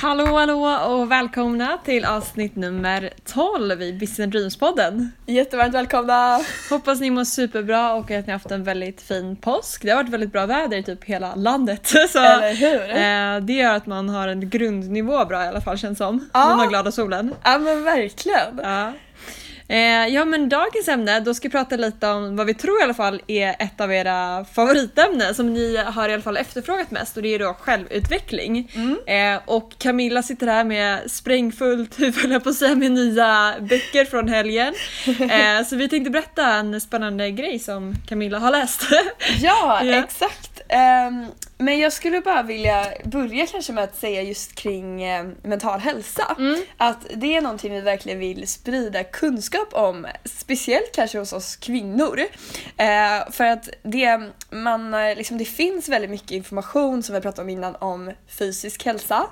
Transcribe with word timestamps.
Hallå 0.00 0.24
hallå 0.36 0.78
och 0.86 1.10
välkomna 1.12 1.78
till 1.84 2.04
avsnitt 2.04 2.56
nummer 2.56 3.10
12 3.24 3.82
i 3.82 3.92
Business 3.92 4.30
Dreams-podden. 4.34 5.08
Jättevarmt 5.26 5.74
välkomna! 5.74 6.40
Hoppas 6.70 7.00
ni 7.00 7.10
mår 7.10 7.24
superbra 7.24 7.94
och 7.94 8.10
att 8.10 8.26
ni 8.26 8.32
har 8.32 8.32
haft 8.32 8.50
en 8.50 8.64
väldigt 8.64 9.02
fin 9.02 9.36
påsk. 9.36 9.82
Det 9.82 9.90
har 9.90 9.96
varit 9.96 10.08
väldigt 10.12 10.32
bra 10.32 10.46
väder 10.46 10.76
i 10.76 10.82
typ 10.82 11.04
hela 11.04 11.34
landet. 11.34 11.86
Så, 12.08 12.18
Eller 12.18 12.54
hur? 12.54 12.90
eh, 12.90 13.46
det 13.46 13.52
gör 13.52 13.74
att 13.74 13.86
man 13.86 14.08
har 14.08 14.28
en 14.28 14.50
grundnivå 14.50 15.24
bra 15.24 15.44
i 15.44 15.48
alla 15.48 15.60
fall 15.60 15.78
känns 15.78 15.98
som. 15.98 16.28
Ja. 16.34 16.48
Man 16.48 16.58
har 16.58 16.66
glada 16.66 16.92
solen. 16.92 17.34
Ja 17.44 17.58
men 17.58 17.84
verkligen! 17.84 18.60
Ja. 18.62 18.92
Eh, 19.68 20.06
ja 20.14 20.24
men 20.24 20.48
dagens 20.48 20.88
ämne, 20.88 21.20
då 21.20 21.34
ska 21.34 21.48
vi 21.48 21.52
prata 21.52 21.76
lite 21.76 22.08
om 22.08 22.36
vad 22.36 22.46
vi 22.46 22.54
tror 22.54 22.80
i 22.80 22.82
alla 22.82 22.94
fall 22.94 23.22
är 23.26 23.56
ett 23.58 23.80
av 23.80 23.92
era 23.92 24.44
favoritämnen 24.44 25.34
som 25.34 25.52
ni 25.54 25.76
har 25.76 26.08
i 26.08 26.12
alla 26.12 26.22
fall 26.22 26.36
efterfrågat 26.36 26.90
mest 26.90 27.16
och 27.16 27.22
det 27.22 27.34
är 27.34 27.38
då 27.38 27.54
självutveckling. 27.60 28.70
Eh, 29.06 29.40
och 29.44 29.72
Camilla 29.78 30.22
sitter 30.22 30.46
här 30.46 30.64
med 30.64 31.10
sprängfullt 31.10 32.00
huvud 32.00 32.42
på 32.44 32.48
att 32.48 32.54
säga 32.56 32.74
med 32.74 32.92
nya 32.92 33.54
böcker 33.60 34.04
från 34.04 34.28
helgen. 34.28 34.74
Eh, 35.30 35.64
så 35.66 35.76
vi 35.76 35.88
tänkte 35.88 36.10
berätta 36.10 36.46
en 36.46 36.80
spännande 36.80 37.30
grej 37.30 37.58
som 37.58 37.94
Camilla 38.08 38.38
har 38.38 38.50
läst. 38.50 38.82
Ja, 39.40 39.80
Ja. 39.84 40.04
exakt. 40.04 40.60
Ehm, 40.68 41.26
men 41.58 41.78
jag 41.78 41.92
skulle 41.92 42.20
bara 42.20 42.42
vilja 42.42 42.86
börja 43.04 43.46
kanske 43.46 43.72
med 43.72 43.84
att 43.84 43.96
säga 43.96 44.22
just 44.22 44.54
kring 44.54 45.02
eh, 45.02 45.26
mental 45.42 45.80
hälsa. 45.80 46.36
Mm. 46.38 46.62
Att 46.76 47.06
det 47.14 47.36
är 47.36 47.40
någonting 47.40 47.72
vi 47.72 47.80
verkligen 47.80 48.18
vill 48.18 48.48
sprida 48.48 49.04
kunskap 49.04 49.68
om, 49.72 50.06
speciellt 50.24 50.94
kanske 50.94 51.18
hos 51.18 51.32
oss 51.32 51.56
kvinnor. 51.56 52.20
Eh, 52.76 53.30
för 53.30 53.44
att 53.44 53.68
det, 53.82 54.30
man, 54.50 54.94
eh, 54.94 55.16
liksom, 55.16 55.38
det 55.38 55.44
finns 55.44 55.88
väldigt 55.88 56.10
mycket 56.10 56.30
information 56.30 57.02
som 57.02 57.14
vi 57.14 57.20
pratade 57.20 57.42
om 57.42 57.48
innan 57.48 57.76
om 57.76 58.12
fysisk 58.38 58.84
hälsa 58.84 59.26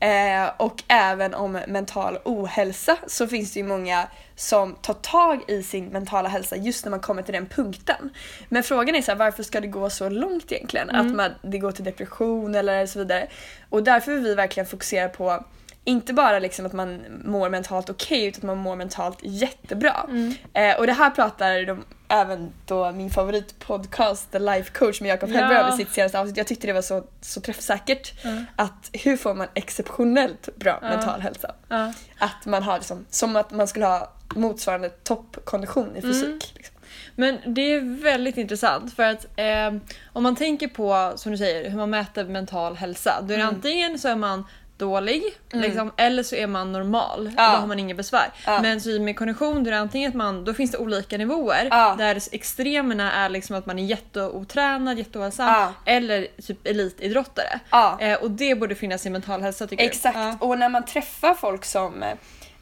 eh, 0.00 0.50
och 0.56 0.82
även 0.88 1.34
om 1.34 1.52
mental 1.52 2.18
ohälsa 2.24 2.96
så 3.06 3.26
finns 3.26 3.52
det 3.52 3.60
ju 3.60 3.66
många 3.66 4.08
som 4.40 4.74
tar 4.74 4.94
tag 4.94 5.40
i 5.48 5.62
sin 5.62 5.86
mentala 5.86 6.28
hälsa 6.28 6.56
just 6.56 6.84
när 6.84 6.90
man 6.90 7.00
kommer 7.00 7.22
till 7.22 7.34
den 7.34 7.46
punkten. 7.46 8.10
Men 8.48 8.62
frågan 8.62 8.94
är 8.94 9.02
så 9.02 9.10
här, 9.10 9.18
varför 9.18 9.42
ska 9.42 9.60
det 9.60 9.66
gå 9.66 9.90
så 9.90 10.08
långt 10.08 10.52
egentligen? 10.52 10.90
Att 10.90 11.06
man, 11.06 11.30
det 11.42 11.58
går 11.58 11.72
till 11.72 11.84
depression 11.84 12.54
eller 12.54 12.86
så 12.86 12.98
vidare. 12.98 13.26
Och 13.70 13.82
därför 13.82 14.12
vill 14.12 14.20
vi 14.22 14.34
verkligen 14.34 14.66
fokusera 14.66 15.08
på 15.08 15.44
inte 15.84 16.12
bara 16.12 16.38
liksom 16.38 16.66
att 16.66 16.72
man 16.72 17.00
mår 17.24 17.48
mentalt 17.50 17.90
okej 17.90 18.24
utan 18.24 18.38
att 18.38 18.42
man 18.44 18.58
mår 18.58 18.76
mentalt 18.76 19.18
jättebra. 19.22 20.06
Eh, 20.54 20.76
och 20.78 20.86
det 20.86 20.92
här 20.92 21.10
pratar 21.10 21.66
de, 21.66 21.84
även 22.08 22.52
då 22.66 22.92
min 22.92 23.10
favoritpodcast 23.10 24.32
The 24.32 24.38
Life 24.38 24.70
Coach 24.72 25.00
med 25.00 25.08
Jakob 25.10 25.28
Ja. 25.30 25.36
Hellberg 25.36 25.64
om 25.64 25.74
i 25.74 25.84
sitt 25.84 25.92
senaste 25.94 26.20
avsnitt. 26.20 26.36
Jag 26.36 26.46
tyckte 26.46 26.66
det 26.66 26.72
var 26.72 26.82
så, 26.82 27.04
så 27.20 27.40
träffsäkert. 27.40 28.12
Att 28.56 28.90
hur 28.92 29.16
får 29.16 29.34
man 29.34 29.46
exceptionellt 29.54 30.48
bra 30.56 30.78
Ja. 30.82 30.88
mental 30.88 31.20
hälsa? 31.20 31.54
Ja. 31.68 31.92
Att 32.18 32.46
man 32.46 32.62
har 32.62 32.76
liksom, 32.76 33.06
som 33.10 33.36
att 33.36 33.50
man 33.50 33.68
skulle 33.68 33.86
ha 33.86 34.12
motsvarande 34.34 34.88
toppkondition 34.88 35.96
i 35.96 36.02
fysik. 36.02 36.52
Liksom. 36.56 36.74
Men 37.16 37.38
det 37.46 37.60
är 37.74 38.02
väldigt 38.02 38.36
intressant 38.36 38.94
för 38.96 39.02
att 39.02 39.26
eh, 39.36 39.74
om 40.12 40.22
man 40.22 40.36
tänker 40.36 40.68
på, 40.68 41.12
som 41.16 41.32
du 41.32 41.38
säger, 41.38 41.70
hur 41.70 41.76
man 41.76 41.90
mäter 41.90 42.24
mental 42.24 42.76
hälsa. 42.76 43.20
Då 43.22 43.32
är 43.34 43.38
det 43.38 43.42
Mm. 43.42 43.54
antingen 43.54 43.98
så 43.98 44.08
är 44.08 44.16
man 44.16 44.44
dålig 44.76 45.22
liksom, 45.52 45.92
eller 45.96 46.22
så 46.22 46.34
är 46.36 46.46
man 46.46 46.72
normal. 46.72 47.30
Ja. 47.36 47.50
Då 47.52 47.56
har 47.56 47.66
man 47.66 47.78
inga 47.78 47.94
besvär. 47.94 48.26
Ja. 48.46 48.62
Men 48.62 48.80
så 48.80 48.88
med 49.00 49.16
kondition 49.16 49.64
då 49.64 49.70
är 49.70 49.72
det 49.74 49.78
antingen 49.80 50.08
att 50.08 50.14
man, 50.16 50.44
då 50.44 50.54
finns 50.54 50.70
det 50.70 50.78
olika 50.78 51.18
nivåer. 51.18 51.68
Ja. 51.70 51.94
Där 51.98 52.18
extremerna 52.32 53.12
är 53.12 53.28
liksom 53.28 53.56
att 53.56 53.66
man 53.66 53.78
är 53.78 53.84
jätteotränad, 53.84 54.98
jätteohälsam 54.98 55.46
Ja. 55.48 55.72
eller 55.84 56.26
typ 56.46 56.66
elitidrottare. 56.66 57.60
Eh, 58.00 58.14
och 58.22 58.30
det 58.30 58.54
borde 58.54 58.74
finnas 58.74 59.06
i 59.06 59.10
mental 59.10 59.42
hälsa 59.42 59.66
tycker 59.66 59.84
Exakt, 59.84 60.16
du? 60.16 60.20
Ja. 60.22 60.36
och 60.40 60.58
när 60.58 60.68
man 60.68 60.84
träffar 60.84 61.34
folk 61.34 61.64
som, 61.64 62.04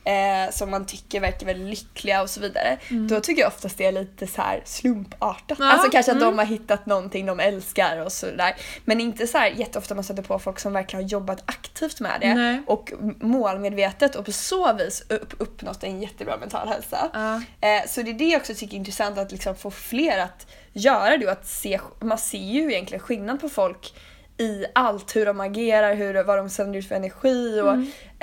eh, 0.05 0.51
som 0.51 0.71
man 0.71 0.87
tycker 0.87 1.21
verkar 1.21 1.47
väldigt 1.47 1.69
lyckliga 1.69 2.23
och 2.23 2.31
så 2.31 2.41
vidare, 2.41 2.79
då 3.09 3.21
tycker 3.21 3.43
jag 3.43 3.49
oftast 3.49 3.79
det 3.79 3.87
är 3.87 3.93
lite 3.93 4.27
så 4.27 4.43
här 4.43 4.63
slumpartat. 4.65 5.59
Ja, 5.61 5.73
Alltså 5.73 5.91
kanske 5.91 6.13
att 6.13 6.19
mm. 6.19 6.31
de 6.31 6.39
har 6.39 6.45
hittat 6.45 6.87
någonting 6.87 7.27
de 7.27 7.41
älskar 7.41 8.05
och 8.05 8.13
sådär. 8.13 8.57
Men 8.85 9.01
inte 9.01 9.27
så 9.27 9.39
här 9.39 9.51
jätteofta 9.51 9.95
man 9.95 10.05
stöter 10.05 10.23
på 10.23 10.39
folk 10.39 10.59
som 10.59 10.73
verkligen 10.73 11.05
har 11.05 11.11
jobbat 11.11 11.43
aktivt 11.47 12.01
med 12.01 12.21
det 12.21 12.35
Nej. 12.35 12.63
och 12.67 12.93
målmedvetet 13.21 14.15
och 14.17 14.25
på 14.25 14.33
så 14.33 14.73
vis 14.73 15.07
upp, 15.09 15.35
uppnått 15.39 15.85
en 15.85 16.01
jättebra 16.01 16.37
mental 16.37 16.69
hälsa. 16.69 17.11
Ja. 17.13 17.35
Eh, 17.69 17.87
så 17.89 18.03
det 18.03 18.11
är 18.11 18.15
det 18.15 18.29
jag 18.29 18.41
också 18.41 18.55
tycker 18.55 18.75
är 18.75 18.79
intressant 18.79 19.19
att 19.19 19.33
liksom 19.33 19.57
få 19.57 19.71
fler 19.71 20.19
att 20.19 20.47
göra 20.73 21.17
det 21.17 21.27
och 21.27 21.33
att 21.33 21.47
se, 21.47 21.81
man 22.01 22.19
ser 22.19 22.39
ju 22.39 22.73
egentligen 22.73 23.01
skillnad 23.01 23.41
på 23.41 23.49
folk 23.49 23.95
i 24.39 24.65
allt, 24.75 25.17
hur 25.17 25.27
de 25.27 25.41
agerar, 25.41 25.95
hur, 25.95 26.23
vad 26.23 26.39
de 26.39 26.51
sänder 26.51 26.79
ut 26.79 26.89
för 26.89 26.95
energi 26.95 27.61
och 27.61 27.75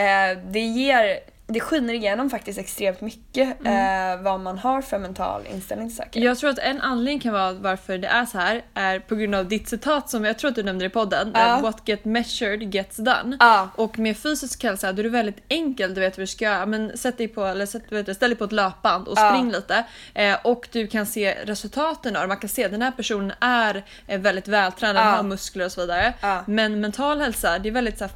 eh, 0.03 0.37
det 0.37 0.59
ger 0.59 1.19
det 1.47 1.59
skiner 1.59 1.93
igenom 1.93 2.29
faktiskt 2.29 2.59
extremt 2.59 3.01
mycket 3.01 3.65
eh, 3.65 4.21
vad 4.21 4.39
man 4.39 4.57
har 4.57 4.81
för 4.81 4.99
mental 4.99 5.41
inställning 5.53 5.87
till 5.87 5.97
saker. 5.97 6.21
Jag 6.21 6.37
tror 6.37 6.49
att 6.49 6.59
en 6.59 6.81
anledning 6.81 7.19
kan 7.19 7.33
vara 7.33 7.53
varför 7.53 7.97
det 7.97 8.07
är 8.07 8.25
så 8.25 8.37
här 8.37 8.61
är 8.73 8.99
på 8.99 9.15
grund 9.15 9.35
av 9.35 9.47
ditt 9.47 9.69
citat 9.69 10.09
som 10.09 10.25
jag 10.25 10.37
tror 10.39 10.49
att 10.49 10.55
du 10.55 10.63
nämnde 10.63 10.85
i 10.85 10.89
podden. 10.89 11.31
Där 11.31 11.61
What 11.61 11.81
get 11.85 12.05
measured 12.05 12.73
gets 12.75 12.97
done. 12.97 13.37
Ja. 13.39 13.69
Och 13.75 13.99
med 13.99 14.17
fysisk 14.17 14.63
hälsa 14.63 14.91
då 14.93 14.99
är 14.99 15.03
det 15.03 15.09
väldigt 15.09 15.43
enkelt, 15.49 15.95
du 15.95 16.01
vet 16.01 16.17
vad 16.17 16.23
du 16.23 16.27
ska 16.27 16.45
göra. 16.45 16.65
Men 16.65 16.97
sätt 16.97 17.17
dig 17.17 17.27
på, 17.27 17.45
eller 17.45 17.65
sätt, 17.65 17.83
vet 17.89 18.05
du, 18.05 18.13
ställ 18.13 18.29
dig 18.29 18.37
på 18.37 18.43
ett 18.43 18.51
löpband 18.51 19.07
och 19.07 19.17
spring 19.17 19.51
lite. 19.51 19.83
Eh, 20.13 20.37
och 20.43 20.67
du 20.71 20.87
kan 20.87 21.05
se 21.05 21.35
resultaten 21.45 22.15
av 22.15 22.21
det. 22.21 22.27
Man 22.27 22.37
kan 22.37 22.49
se 22.49 22.65
att 22.65 22.71
den 22.71 22.81
här 22.81 22.91
personen 22.91 23.33
är 23.39 23.83
eh, 24.07 24.19
väldigt 24.19 24.47
vältränad, 24.47 25.05
Ja. 25.05 25.09
har 25.09 25.23
muskler 25.23 25.65
och 25.65 25.71
så 25.71 25.81
vidare. 25.81 26.13
Men 26.45 26.81
mental 26.81 27.21
hälsa, 27.21 27.59
det 27.59 27.69
är 27.69 27.73
väldigt 27.73 27.97
så 27.97 28.03
här, 28.03 28.13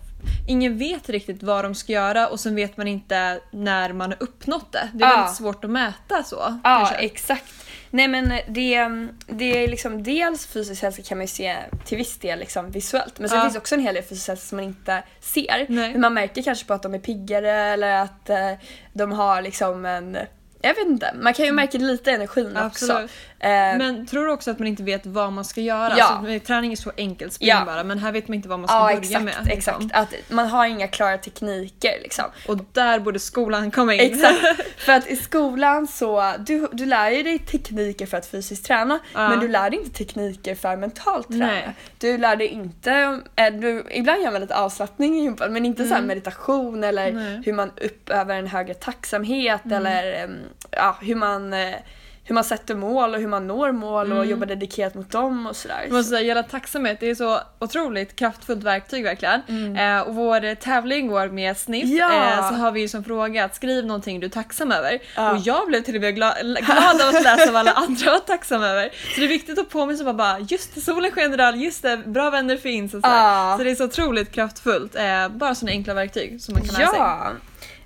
Ingen 0.48 0.78
vet 0.78 1.10
riktigt 1.10 1.44
vad 1.44 1.66
de 1.66 1.76
ska 1.76 1.94
göra 1.94 2.28
och 2.28 2.40
sen 2.40 2.56
vet 2.56 2.78
man 2.78 2.88
inte 2.88 3.40
när 3.52 3.94
man 3.94 4.12
har 4.12 4.24
uppnått 4.24 4.72
det. 4.72 4.90
Det 4.94 5.04
är 5.04 5.10
Ja. 5.10 5.16
väldigt 5.18 5.36
svårt 5.36 5.64
att 5.64 5.70
mäta 5.70 6.24
så. 6.24 6.36
Ja, 6.36 6.60
kanske. 6.64 6.96
exakt. 6.96 7.54
Nej 7.92 8.08
men 8.08 8.30
det, 8.48 8.88
det 9.28 9.64
är 9.64 9.68
liksom 9.68 10.04
dels 10.04 10.46
fysisk 10.48 10.82
hälsa 10.82 11.02
kan 11.02 11.18
man 11.18 11.24
ju 11.24 11.28
se 11.28 11.56
till 11.86 11.98
viss 11.98 12.18
del 12.18 12.40
liksom 12.40 12.72
visuellt 12.72 13.20
men 13.20 13.30
sen 13.30 13.38
Ja. 13.38 13.44
finns 13.44 13.56
också 13.58 13.76
en 13.76 13.82
hel 13.82 13.96
del 13.96 14.04
fysisk 14.04 14.28
hälsa 14.28 14.46
som 14.48 14.56
man 14.56 14.66
inte 14.66 15.04
ser. 15.20 15.66
Nej. 15.70 15.92
Men 15.92 16.02
man 16.02 16.14
märker 16.14 16.42
kanske 16.42 16.66
på 16.66 16.74
att 16.74 16.84
de 16.84 16.94
är 16.94 17.00
piggare 17.00 17.52
eller 17.52 17.94
att 17.96 18.30
eh, 18.30 18.52
de 18.94 19.12
har 19.12 19.42
liksom 19.42 19.86
en 19.86 20.18
jag 20.62 20.76
vet 20.76 20.86
inte, 20.88 21.14
man 21.22 21.34
kan 21.34 21.46
ju 21.46 21.52
märka 21.52 21.78
lite 21.78 22.12
energin 22.12 22.48
också. 22.58 22.66
Absolut. 22.66 23.12
Eh, 23.42 23.50
Men 23.50 24.06
tror 24.08 24.26
du 24.26 24.32
också 24.32 24.52
att 24.52 24.60
man 24.60 24.68
inte 24.68 24.84
vet 24.84 25.06
vad 25.06 25.34
man 25.34 25.46
ska 25.46 25.62
göra? 25.62 25.94
Ja. 25.98 26.06
Alltså, 26.06 26.22
med 26.24 26.44
träning 26.46 26.72
är 26.72 26.76
så 26.76 26.92
enkelt, 26.98 27.34
spring 27.34 27.50
Ja. 27.50 27.64
bara. 27.66 27.84
Men 27.84 28.00
här 28.00 28.12
vet 28.12 28.28
man 28.28 28.36
inte 28.36 28.50
vad 28.50 28.60
man 28.60 28.68
ska 28.68 28.78
ja 28.78 28.84
börja 28.84 28.98
exakt, 29.00 29.24
med. 29.26 29.36
liksom. 29.56 29.90
exakt. 29.90 29.96
Att 30.14 30.32
man 30.32 30.48
har 30.48 30.66
inga 30.66 30.88
klara 30.88 31.18
tekniker 31.18 31.92
liksom. 32.02 32.26
Och 32.48 32.58
där 32.72 33.00
borde 33.00 33.20
skolan 33.20 33.72
komma 33.72 33.94
in. 33.94 34.00
Exakt. 34.14 34.40
För 34.78 34.92
att 34.94 35.08
i 35.08 35.16
skolan 35.16 35.88
så, 35.88 36.34
du, 36.40 36.68
du 36.72 36.86
lär 36.86 37.12
ju 37.12 37.24
dig 37.24 37.40
tekniker 37.40 38.06
för 38.06 38.18
att 38.18 38.26
fysiskt 38.26 38.66
träna 38.66 39.00
Ja. 39.14 39.30
men 39.30 39.40
du 39.40 39.48
lär 39.48 39.70
dig 39.70 39.80
inte 39.80 39.98
tekniker 39.98 40.56
för 40.56 40.76
mentalt 40.76 41.28
träna. 41.28 41.46
Nej. 41.46 41.76
Du 41.98 42.18
lär 42.18 42.36
dig 42.36 42.48
inte, 42.48 43.22
eh, 43.36 43.54
du, 43.54 43.86
ibland 43.92 44.24
gör 44.24 44.32
man 44.32 44.42
lite 44.42 44.56
avslappning 44.56 45.20
i 45.20 45.24
gympan 45.24 45.54
men 45.54 45.66
inte 45.66 45.88
så 45.88 45.94
här 45.94 46.02
meditation 46.02 46.84
eller 46.84 47.08
Mm. 47.08 47.24
Nej. 47.24 47.32
Mm. 47.32 47.44
hur 47.46 47.54
man 47.54 47.72
uppövar 47.82 48.36
en 48.36 48.48
högre 48.48 48.74
tacksamhet 48.74 49.62
eller 49.72 50.24
em, 50.24 50.38
ja, 50.72 50.98
hur 51.02 51.16
man 51.16 51.54
eh, 51.54 51.76
hur 52.24 52.34
man 52.36 52.44
sätter 52.44 52.76
mål 52.76 53.14
och 53.14 53.20
hur 53.20 53.28
man 53.28 53.48
når 53.48 53.72
mål 53.72 54.12
och 54.12 54.18
Mm. 54.18 54.30
jobbar 54.30 54.46
dedikerat 54.46 54.96
mot 54.96 55.12
dem 55.12 55.48
och 55.48 55.56
sådär. 55.56 55.80
Jag 55.84 55.92
måste 55.92 56.10
säga, 56.10 56.22
gälla 56.22 56.44
tacksamhet, 56.44 57.00
det 57.00 57.10
är 57.10 57.16
så 57.16 57.40
otroligt 57.60 58.16
kraftfullt 58.16 58.64
verktyg 58.64 59.04
verkligen. 59.04 59.76
Eh, 59.78 60.00
och 60.02 60.16
vår 60.16 60.56
tävling 60.56 61.08
går 61.08 61.28
med 61.28 61.58
Sniff. 61.58 61.84
Mm. 61.84 61.98
Ja. 61.98 62.38
Eh, 62.40 62.50
så 62.50 62.56
har 62.56 62.72
vi 62.72 62.82
ju 62.82 62.88
som 62.88 63.04
fråga 63.04 63.46
att 63.46 63.56
skriv 63.56 63.86
någonting 63.86 64.20
du 64.20 64.26
är 64.26 64.32
tacksam 64.32 64.72
över. 64.72 65.00
Ja. 65.16 65.32
Och 65.32 65.38
jag 65.38 65.68
blev 65.68 65.82
till 65.82 65.96
och 65.96 66.02
med 66.02 66.16
glad, 66.16 66.34
glad 66.66 67.02
av 67.02 67.08
att 67.16 67.24
läsa 67.24 67.52
vad 67.52 67.56
alla 67.60 67.72
andra 67.72 68.12
var 68.12 68.20
tacksamma 68.20 68.68
över. 68.68 68.90
Så 69.14 69.20
det 69.20 69.26
är 69.26 69.30
viktigt 69.30 69.60
att 69.60 69.70
påminna 69.70 69.98
sig 69.98 70.06
bara, 70.06 70.14
bara 70.14 70.40
just 70.40 70.76
det, 70.76 70.82
solen 70.82 71.12
skiner 71.12 71.34
idag, 71.34 71.56
just 71.58 71.82
det, 71.84 71.98
bra 71.98 72.30
vänner 72.30 72.58
finns 72.58 72.94
och 72.94 73.02
så, 73.02 73.08
Ja. 73.10 73.56
så 73.58 73.64
det 73.64 73.72
är 73.72 73.76
så 73.76 73.86
otroligt 73.86 74.32
kraftfullt. 74.32 74.96
Eh, 74.96 75.28
bara 75.30 75.56
sådana 75.56 75.72
enkla 75.72 75.94
verktyg 75.94 76.42
som 76.42 76.54
man 76.54 76.64
kan 76.64 76.76
lära 76.82 76.88
sig. 76.92 77.36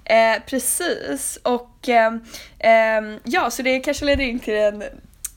Ja, 0.03 0.15
eh, 0.15 0.41
precis. 0.47 1.39
Och 1.44 1.89
ehm, 1.89 2.25
ehm, 2.59 3.19
ja, 3.23 3.50
så 3.50 3.61
det 3.61 3.79
kanske 3.79 4.05
leder 4.05 4.23
in 4.23 4.39
till 4.39 4.53
en 4.53 4.83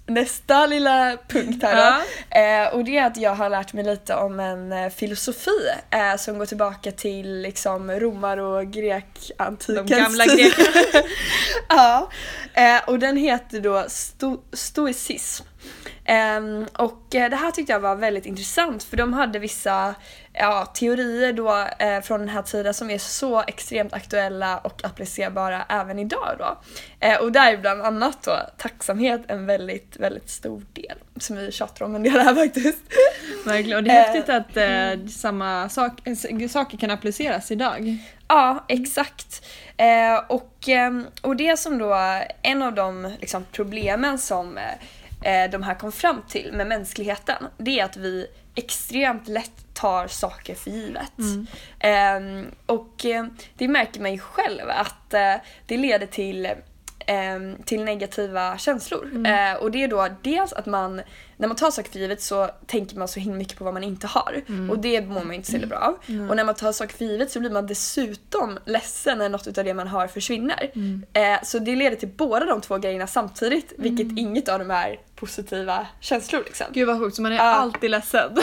nästa 0.06 0.66
lilla 0.66 1.16
punkt 1.28 1.62
här 1.62 1.76
då. 1.76 2.02
Eh, 2.38 2.74
och 2.74 2.84
det 2.84 2.98
är 2.98 3.06
att 3.06 3.16
jag 3.16 3.34
har 3.34 3.50
lärt 3.50 3.72
mig 3.72 3.84
lite 3.84 4.14
om 4.14 4.40
en 4.40 4.72
eh, 4.72 4.90
filosofi 4.90 5.50
eh, 5.90 6.16
som 6.16 6.38
går 6.38 6.46
tillbaka 6.46 6.92
till 6.92 7.40
liksom 7.42 7.90
romar 7.90 8.36
och 8.36 8.66
grekantikens 8.66 9.66
De 9.66 9.86
gamla 9.86 10.26
grekerna. 10.26 11.06
ja, 11.68 12.10
eh, 12.56 12.80
och 12.86 12.98
den 12.98 13.16
heter 13.16 13.60
då 13.60 13.76
sto- 13.88 14.42
stoicism. 14.52 15.44
Ehm, 16.04 16.66
och 16.72 17.14
eh, 17.14 17.30
det 17.30 17.36
här 17.36 17.50
tyckte 17.50 17.72
jag 17.72 17.80
var 17.80 17.96
väldigt 17.96 18.26
intressant 18.26 18.82
för 18.82 18.96
de 18.96 19.12
hade 19.12 19.38
vissa 19.38 19.94
ja, 20.32 20.66
teorier 20.66 21.32
då 21.32 21.66
eh, 21.78 22.00
från 22.00 22.20
den 22.20 22.28
här 22.28 22.42
tiden 22.42 22.74
som 22.74 22.90
är 22.90 22.98
så 22.98 23.42
extremt 23.46 23.92
aktuella 23.92 24.58
och 24.58 24.84
applicerbara 24.84 25.64
även 25.68 25.98
idag 25.98 26.36
då. 26.38 26.58
Eh, 27.00 27.20
och 27.20 27.32
där 27.32 27.52
är 27.52 27.56
bland 27.56 27.82
annat 27.82 28.22
då 28.22 28.38
tacksamhet 28.58 29.22
en 29.28 29.46
väldigt, 29.46 29.96
väldigt 29.96 30.30
stor 30.30 30.62
del 30.72 30.96
som 31.20 31.36
vi 31.36 31.52
tjatar 31.52 31.84
om 31.84 31.94
en 31.94 32.02
del 32.02 32.12
här 32.20 32.34
faktiskt. 32.34 32.82
Verkligen, 33.46 33.76
och 33.76 33.84
det 33.84 33.90
är 33.90 33.96
Eh, 33.96 34.14
häftigt 34.14 34.28
att 34.28 34.56
eh, 34.56 35.08
samma 35.08 35.68
sak, 35.68 35.92
eh, 36.04 36.48
saker 36.48 36.78
kan 36.78 36.90
appliceras 36.90 37.50
idag. 37.50 37.98
Ja, 38.28 38.64
exakt. 38.68 39.46
Eh, 39.76 40.16
och, 40.28 40.68
ehm, 40.68 41.06
och 41.22 41.36
det 41.36 41.56
som 41.56 41.78
då, 41.78 42.20
en 42.42 42.62
av 42.62 42.74
de 42.74 43.12
liksom, 43.20 43.44
problemen 43.52 44.18
som 44.18 44.58
eh, 45.22 45.50
de 45.50 45.62
här 45.62 45.74
kom 45.74 45.92
fram 45.92 46.22
till 46.28 46.52
med 46.52 46.66
mänskligheten, 46.66 47.46
det 47.58 47.80
är 47.80 47.84
att 47.84 47.96
vi 47.96 48.26
extremt 48.54 49.28
lätt 49.28 49.74
tar 49.74 50.06
saker 50.06 50.54
för 50.54 50.70
givet. 50.70 51.12
Ehm, 51.78 52.46
och 52.66 53.04
eh, 53.04 53.26
det 53.54 53.68
märker 53.68 54.00
man 54.00 54.12
ju 54.12 54.18
själv 54.18 54.70
att 54.70 55.14
eh, 55.14 55.34
det 55.66 55.76
leder 55.76 56.06
till 56.06 56.48
ehm, 57.06 57.56
till 57.64 57.84
negativa 57.84 58.58
känslor. 58.58 59.26
Eh, 59.26 59.54
och 59.62 59.70
det 59.70 59.84
är 59.84 59.88
då 59.88 60.08
dels 60.22 60.52
att 60.52 60.66
man, 60.66 61.02
när 61.36 61.48
man 61.48 61.56
tar 61.56 61.70
saker 61.70 61.90
för 61.90 61.98
givet 61.98 62.22
så 62.22 62.50
tänker 62.66 62.96
man 62.96 63.08
så 63.08 63.20
himla 63.20 63.38
mycket 63.38 63.58
på 63.58 63.64
vad 63.64 63.74
man 63.74 63.84
inte 63.84 64.06
har. 64.06 64.42
Och 64.70 64.78
det 64.78 65.00
mår 65.00 65.24
man 65.24 65.32
inte 65.34 65.50
så 65.60 65.66
bra 65.66 65.78
av. 65.78 65.94
Och 66.30 66.36
när 66.36 66.44
man 66.44 66.54
tar 66.54 66.72
saker 66.72 66.96
för 66.96 67.04
givet 67.04 67.30
så 67.30 67.40
blir 67.40 67.50
man 67.50 67.66
dessutom 67.66 68.58
ledsen 68.64 69.18
när 69.18 69.28
något 69.28 69.58
av 69.58 69.64
det 69.64 69.74
man 69.74 69.88
har 69.88 70.06
försvinner. 70.08 70.70
Eh, 71.12 71.42
så 71.42 71.58
det 71.58 71.76
leder 71.76 71.96
till 71.96 72.08
båda 72.08 72.46
de 72.46 72.60
två 72.60 72.78
grejerna 72.78 73.06
samtidigt, 73.06 73.72
vilket 73.78 74.18
inget 74.18 74.48
av 74.48 74.58
dem 74.58 74.70
är 74.70 74.98
positiva 75.16 75.86
känslor 76.00 76.42
liksom. 76.44 76.66
Gud 76.70 76.86
vad 76.86 76.98
sjukt, 76.98 77.16
så 77.16 77.22
man 77.22 77.32
är 77.32 77.36
Ja. 77.36 77.42
alltid 77.42 77.90
ledsen. 77.90 78.30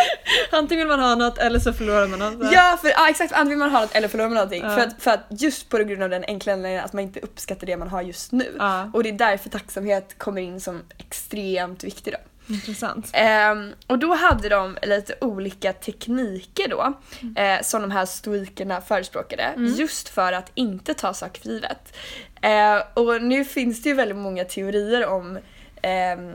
Antingen 0.50 0.88
vill 0.88 0.96
man 0.96 1.08
ha 1.08 1.14
något 1.14 1.38
eller 1.38 1.58
så 1.58 1.72
förlorar 1.72 2.06
man 2.06 2.18
något. 2.18 2.52
Ja, 2.52 2.78
för, 2.80 2.88
ja 2.88 3.08
exakt, 3.10 3.32
antingen 3.32 3.48
vill 3.48 3.58
man 3.58 3.70
ha 3.70 3.80
något 3.80 3.94
eller 3.94 4.08
förlorar 4.08 4.28
man 4.28 4.34
någonting. 4.34 4.62
Ja. 4.62 4.70
För, 4.70 4.80
att, 4.80 5.02
för 5.02 5.10
att 5.10 5.26
just 5.30 5.68
på 5.68 5.78
grund 5.78 6.02
av 6.02 6.10
den 6.10 6.24
enkla 6.24 6.52
anledningen 6.52 6.84
att 6.84 6.92
man 6.92 7.02
inte 7.02 7.20
uppskattar 7.20 7.66
det 7.66 7.76
man 7.76 7.88
har 7.88 8.02
just 8.02 8.32
nu. 8.32 8.56
Ja. 8.58 8.90
Och 8.94 9.02
det 9.02 9.08
är 9.08 9.12
därför 9.12 9.50
tacksamhet 9.50 10.18
kommer 10.18 10.42
in 10.42 10.60
som 10.60 10.82
extremt 10.98 11.84
viktig 11.84 12.12
då. 12.12 12.18
Intressant. 12.54 13.10
Ehm, 13.12 13.72
och 13.86 13.98
då 13.98 14.14
hade 14.14 14.48
de 14.48 14.78
lite 14.82 15.14
olika 15.20 15.72
tekniker 15.72 16.68
då 16.68 16.92
eh, 17.40 17.62
som 17.62 17.82
de 17.82 17.90
här 17.90 18.06
stoikerna 18.06 18.80
förespråkade 18.80 19.54
just 19.56 20.08
för 20.08 20.32
att 20.32 20.50
inte 20.54 20.94
ta 20.94 21.14
saker 21.14 21.42
för 21.42 21.48
givet. 21.48 21.96
Eh, 22.40 22.82
och 22.94 23.22
nu 23.22 23.44
finns 23.44 23.82
det 23.82 23.88
ju 23.88 23.94
väldigt 23.94 24.16
många 24.16 24.44
teorier 24.44 25.06
om 25.06 25.38
ehm, 25.82 26.34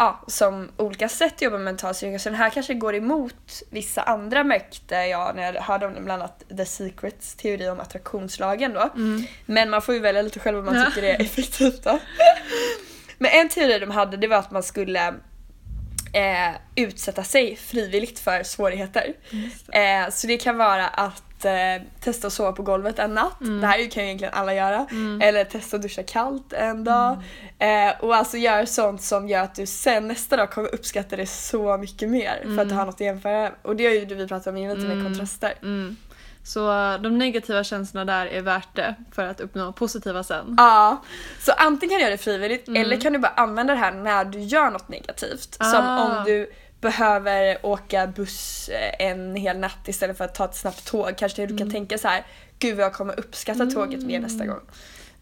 ja, 0.00 0.20
som 0.26 0.68
olika 0.76 1.08
sätt 1.08 1.34
att 1.34 1.42
jobba 1.42 1.56
med 1.56 1.64
mental 1.64 1.94
styrka 1.94 2.18
så 2.18 2.28
den 2.28 2.38
här 2.38 2.50
kanske 2.50 2.74
går 2.74 2.94
emot 2.94 3.62
vissa 3.70 4.02
andra 4.02 4.44
märkte 4.44 4.94
jag 4.94 5.36
när 5.36 5.52
jag 5.52 5.62
hörde 5.62 5.86
om 5.86 5.94
den, 5.94 6.04
bland 6.04 6.22
annat 6.22 6.42
The 6.56 6.64
Secrets 6.66 7.34
teori 7.34 7.68
om 7.68 7.80
attraktionslagen 7.80 8.72
då. 8.72 8.90
Men 9.46 9.70
man 9.70 9.82
får 9.82 9.94
ju 9.94 10.00
välja 10.00 10.22
lite 10.22 10.40
själv 10.40 10.58
om 10.58 10.64
man 10.64 10.74
Ja. 10.76 10.84
tycker 10.86 11.02
det 11.02 11.10
är 11.10 11.20
effektivt 11.20 11.84
då. 11.84 11.98
Men 13.18 13.30
en 13.30 13.48
teori 13.48 13.78
de 13.78 13.90
hade 13.90 14.16
det 14.16 14.26
var 14.26 14.36
att 14.36 14.50
man 14.50 14.62
skulle 14.62 15.08
eh, 16.12 16.50
utsätta 16.74 17.24
sig 17.24 17.56
frivilligt 17.56 18.18
för 18.18 18.42
svårigheter. 18.42 19.14
Eh, 19.72 20.10
så 20.10 20.26
det 20.26 20.36
kan 20.36 20.56
vara 20.56 20.88
att 20.88 21.22
eh, 21.44 21.52
testa 22.00 22.26
att 22.26 22.32
sova 22.32 22.52
på 22.52 22.62
golvet 22.62 22.98
en 22.98 23.14
natt. 23.14 23.36
Det 23.60 23.66
här 23.66 23.90
kan 23.90 24.02
ju 24.02 24.06
egentligen 24.08 24.34
alla 24.34 24.54
göra. 24.54 24.86
Eller 25.22 25.44
testa 25.44 25.76
att 25.76 25.82
duscha 25.82 26.02
kallt 26.02 26.52
en 26.52 26.84
dag. 26.84 27.22
Eh, 27.58 27.92
och 28.00 28.16
alltså 28.16 28.36
göra 28.36 28.66
sånt 28.66 29.02
som 29.02 29.28
gör 29.28 29.42
att 29.42 29.54
du 29.54 29.66
sen 29.66 30.08
nästa 30.08 30.36
dag 30.36 30.50
kommer 30.50 30.74
uppskatta 30.74 31.16
det 31.16 31.26
så 31.26 31.76
mycket 31.76 32.08
mer. 32.08 32.42
För 32.44 32.62
att 32.62 32.68
du 32.68 32.74
har 32.74 32.86
något 32.86 32.94
att 32.94 33.00
jämföra. 33.00 33.52
Och 33.62 33.76
det 33.76 33.86
har 33.86 33.92
ju 33.92 34.04
vi 34.04 34.28
pratat 34.28 34.46
om 34.46 34.56
innan, 34.56 34.76
lite 34.76 34.88
med 34.94 35.04
kontraster. 35.04 35.54
Mm. 35.62 35.96
Så 36.44 36.60
de 37.02 37.18
negativa 37.18 37.64
känslorna 37.64 38.12
där 38.12 38.26
är 38.26 38.42
värt 38.42 38.76
det 38.76 38.94
för 39.12 39.26
att 39.26 39.40
uppnå 39.40 39.72
positiva 39.72 40.22
sen. 40.24 40.54
Ja, 40.58 41.02
så 41.40 41.52
antingen 41.52 41.90
kan 41.90 41.96
du 41.98 42.02
göra 42.02 42.10
det 42.10 42.18
frivilligt 42.22 42.68
eller 42.68 43.00
kan 43.00 43.12
du 43.12 43.18
bara 43.18 43.32
använda 43.36 43.74
det 43.74 43.80
här 43.80 43.92
när 43.92 44.24
du 44.24 44.40
gör 44.40 44.70
något 44.70 44.88
negativt. 44.88 45.54
Som 45.54 45.84
Ah. 45.84 46.04
om 46.18 46.24
du 46.24 46.52
behöver 46.80 47.66
åka 47.66 48.06
buss 48.06 48.68
eh, 48.68 49.06
en 49.06 49.36
hel 49.36 49.58
natt 49.58 49.88
istället 49.88 50.16
för 50.18 50.24
att 50.24 50.34
ta 50.34 50.44
ett 50.44 50.56
snabbt 50.56 50.86
tåg. 50.86 51.12
Kanske 51.16 51.46
du 51.46 51.58
kan 51.58 51.70
tänka 51.70 51.98
så 51.98 52.08
här: 52.08 52.26
gud 52.58 52.76
vad 52.76 52.84
jag 52.84 52.92
kommer 52.92 53.20
uppskatta 53.20 53.66
tåget 53.66 54.02
mer 54.02 54.20
nästa 54.20 54.46
gång. 54.46 54.60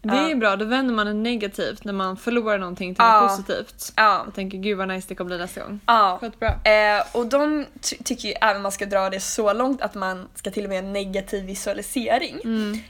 Det 0.01 0.09
är 0.17 0.29
Ja. 0.29 0.35
bra, 0.35 0.55
då 0.55 0.65
vänder 0.65 0.93
man 0.93 1.05
det 1.05 1.13
negativt 1.13 1.83
när 1.83 1.93
man 1.93 2.17
förlorar 2.17 2.57
någonting 2.57 2.95
till 2.95 3.03
något 3.03 3.29
positivt. 3.29 3.93
Ja. 3.95 4.19
Och 4.27 4.33
tänker 4.35 4.57
gud 4.57 4.77
vad 4.77 4.87
nice 4.87 5.05
det 5.09 5.15
kommer 5.15 5.27
bli 5.29 5.37
nästa 5.37 5.61
gång. 5.61 5.79
Ja. 5.85 6.17
Skitbra. 6.21 6.47
Eh, 6.47 7.03
och 7.11 7.25
de 7.25 7.65
ty- 7.81 7.95
tycker 8.03 8.27
ju 8.27 8.33
även 8.41 8.61
man 8.61 8.71
ska 8.71 8.85
dra 8.85 9.09
det 9.09 9.19
så 9.19 9.53
långt 9.53 9.81
att 9.81 9.95
man 9.95 10.27
ska 10.35 10.51
till 10.51 10.63
och 10.63 10.69
med 10.69 10.79
en 10.79 10.93
negativ 10.93 11.45
visualisering. 11.45 12.39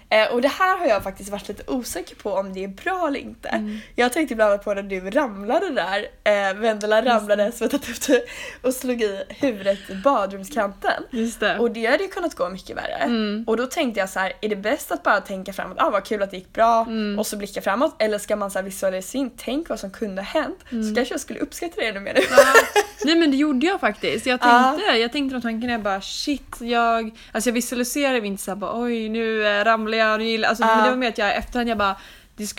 Eh, 0.10 0.34
och 0.34 0.42
det 0.42 0.48
här 0.48 0.78
har 0.80 0.86
jag 0.88 1.04
faktiskt 1.04 1.30
varit 1.30 1.48
lite 1.48 1.64
osäker 1.72 2.16
på 2.16 2.34
om 2.34 2.54
det 2.54 2.64
är 2.64 2.68
bra 2.68 3.08
eller 3.08 3.20
inte. 3.20 3.80
Jag 3.96 4.14
tänkte 4.14 4.36
bland 4.36 4.52
annat 4.52 4.66
på 4.66 4.74
när 4.74 4.84
du 4.84 5.10
ramlade 5.10 5.70
där, 5.70 6.06
eh, 6.50 6.54
Vendela 6.54 7.06
ramlade, 7.06 7.52
svettat 7.52 7.90
upp 8.10 8.24
och 8.64 8.74
slog 8.74 9.02
i 9.02 9.24
huvudet 9.30 9.80
i 9.90 9.96
badrumskanten. 9.96 11.04
Just 11.10 11.40
det. 11.40 11.60
Och 11.60 11.72
det 11.72 11.86
hade 11.86 12.04
ju 12.04 12.10
kunnat 12.10 12.36
gå 12.36 12.50
mycket 12.50 12.78
värre. 12.78 12.94
Mm. 13.04 13.44
Och 13.48 13.58
då 13.58 13.66
tänkte 13.66 14.00
jag 14.00 14.10
så 14.10 14.20
här: 14.20 14.34
är 14.42 14.50
det 14.50 14.56
bäst 14.56 14.92
att 14.92 15.04
bara 15.04 15.22
tänka 15.22 15.54
framåt, 15.54 15.78
ah 15.80 15.90
vad 15.90 16.04
kul 16.06 16.24
att 16.24 16.32
det 16.32 16.38
gick 16.38 16.54
bra 16.54 16.86
Mm. 17.00 17.20
och 17.20 17.28
så 17.28 17.38
blicka 17.38 17.62
framåt? 17.62 17.96
Eller 18.00 18.18
ska 18.18 18.36
man 18.36 18.52
så 18.52 18.62
visualisera 18.62 19.20
in, 19.22 19.32
tänk 19.38 19.70
vad 19.70 19.80
som 19.80 19.92
kunde 19.92 20.22
ha 20.22 20.26
hänt? 20.42 20.60
Mm. 20.72 20.84
Så 20.90 20.96
kanske 20.96 21.14
jag 21.14 21.22
skulle 21.22 21.40
uppskatta 21.40 21.74
det 21.82 21.88
ännu 21.88 22.00
mer 22.00 22.14
nu. 22.14 22.22
Nej 23.06 23.16
men 23.16 23.32
det 23.32 23.38
gjorde 23.38 23.66
jag 23.66 23.80
faktiskt. 23.80 24.26
Jag 24.26 24.42
tänkte, 24.42 24.98
jag 24.98 25.12
tänkte 25.12 25.36
de 25.36 25.42
tankarna 25.42 25.72
jag 25.74 25.82
bara 25.82 26.02
shit, 26.02 26.56
jag... 26.62 27.18
Alltså 27.32 27.50
jag 27.50 27.54
visualiserade 27.54 28.28
inte 28.28 28.44
såhär 28.44 28.56
bara 28.56 28.82
oj 28.82 29.10
nu 29.10 29.48
eh, 29.48 29.64
ramlar 29.64 29.98
jag, 29.98 30.20
nu 30.20 30.26
gillar... 30.26 30.50
Alltså, 30.50 30.64
Ja. 30.64 30.76
Men 30.76 30.84
det 30.84 30.90
var 30.90 30.98
mer 30.98 31.10
att 31.10 31.18
jag 31.18 31.36
efterhand 31.36 31.70
jag 31.70 31.78
bara 31.78 31.96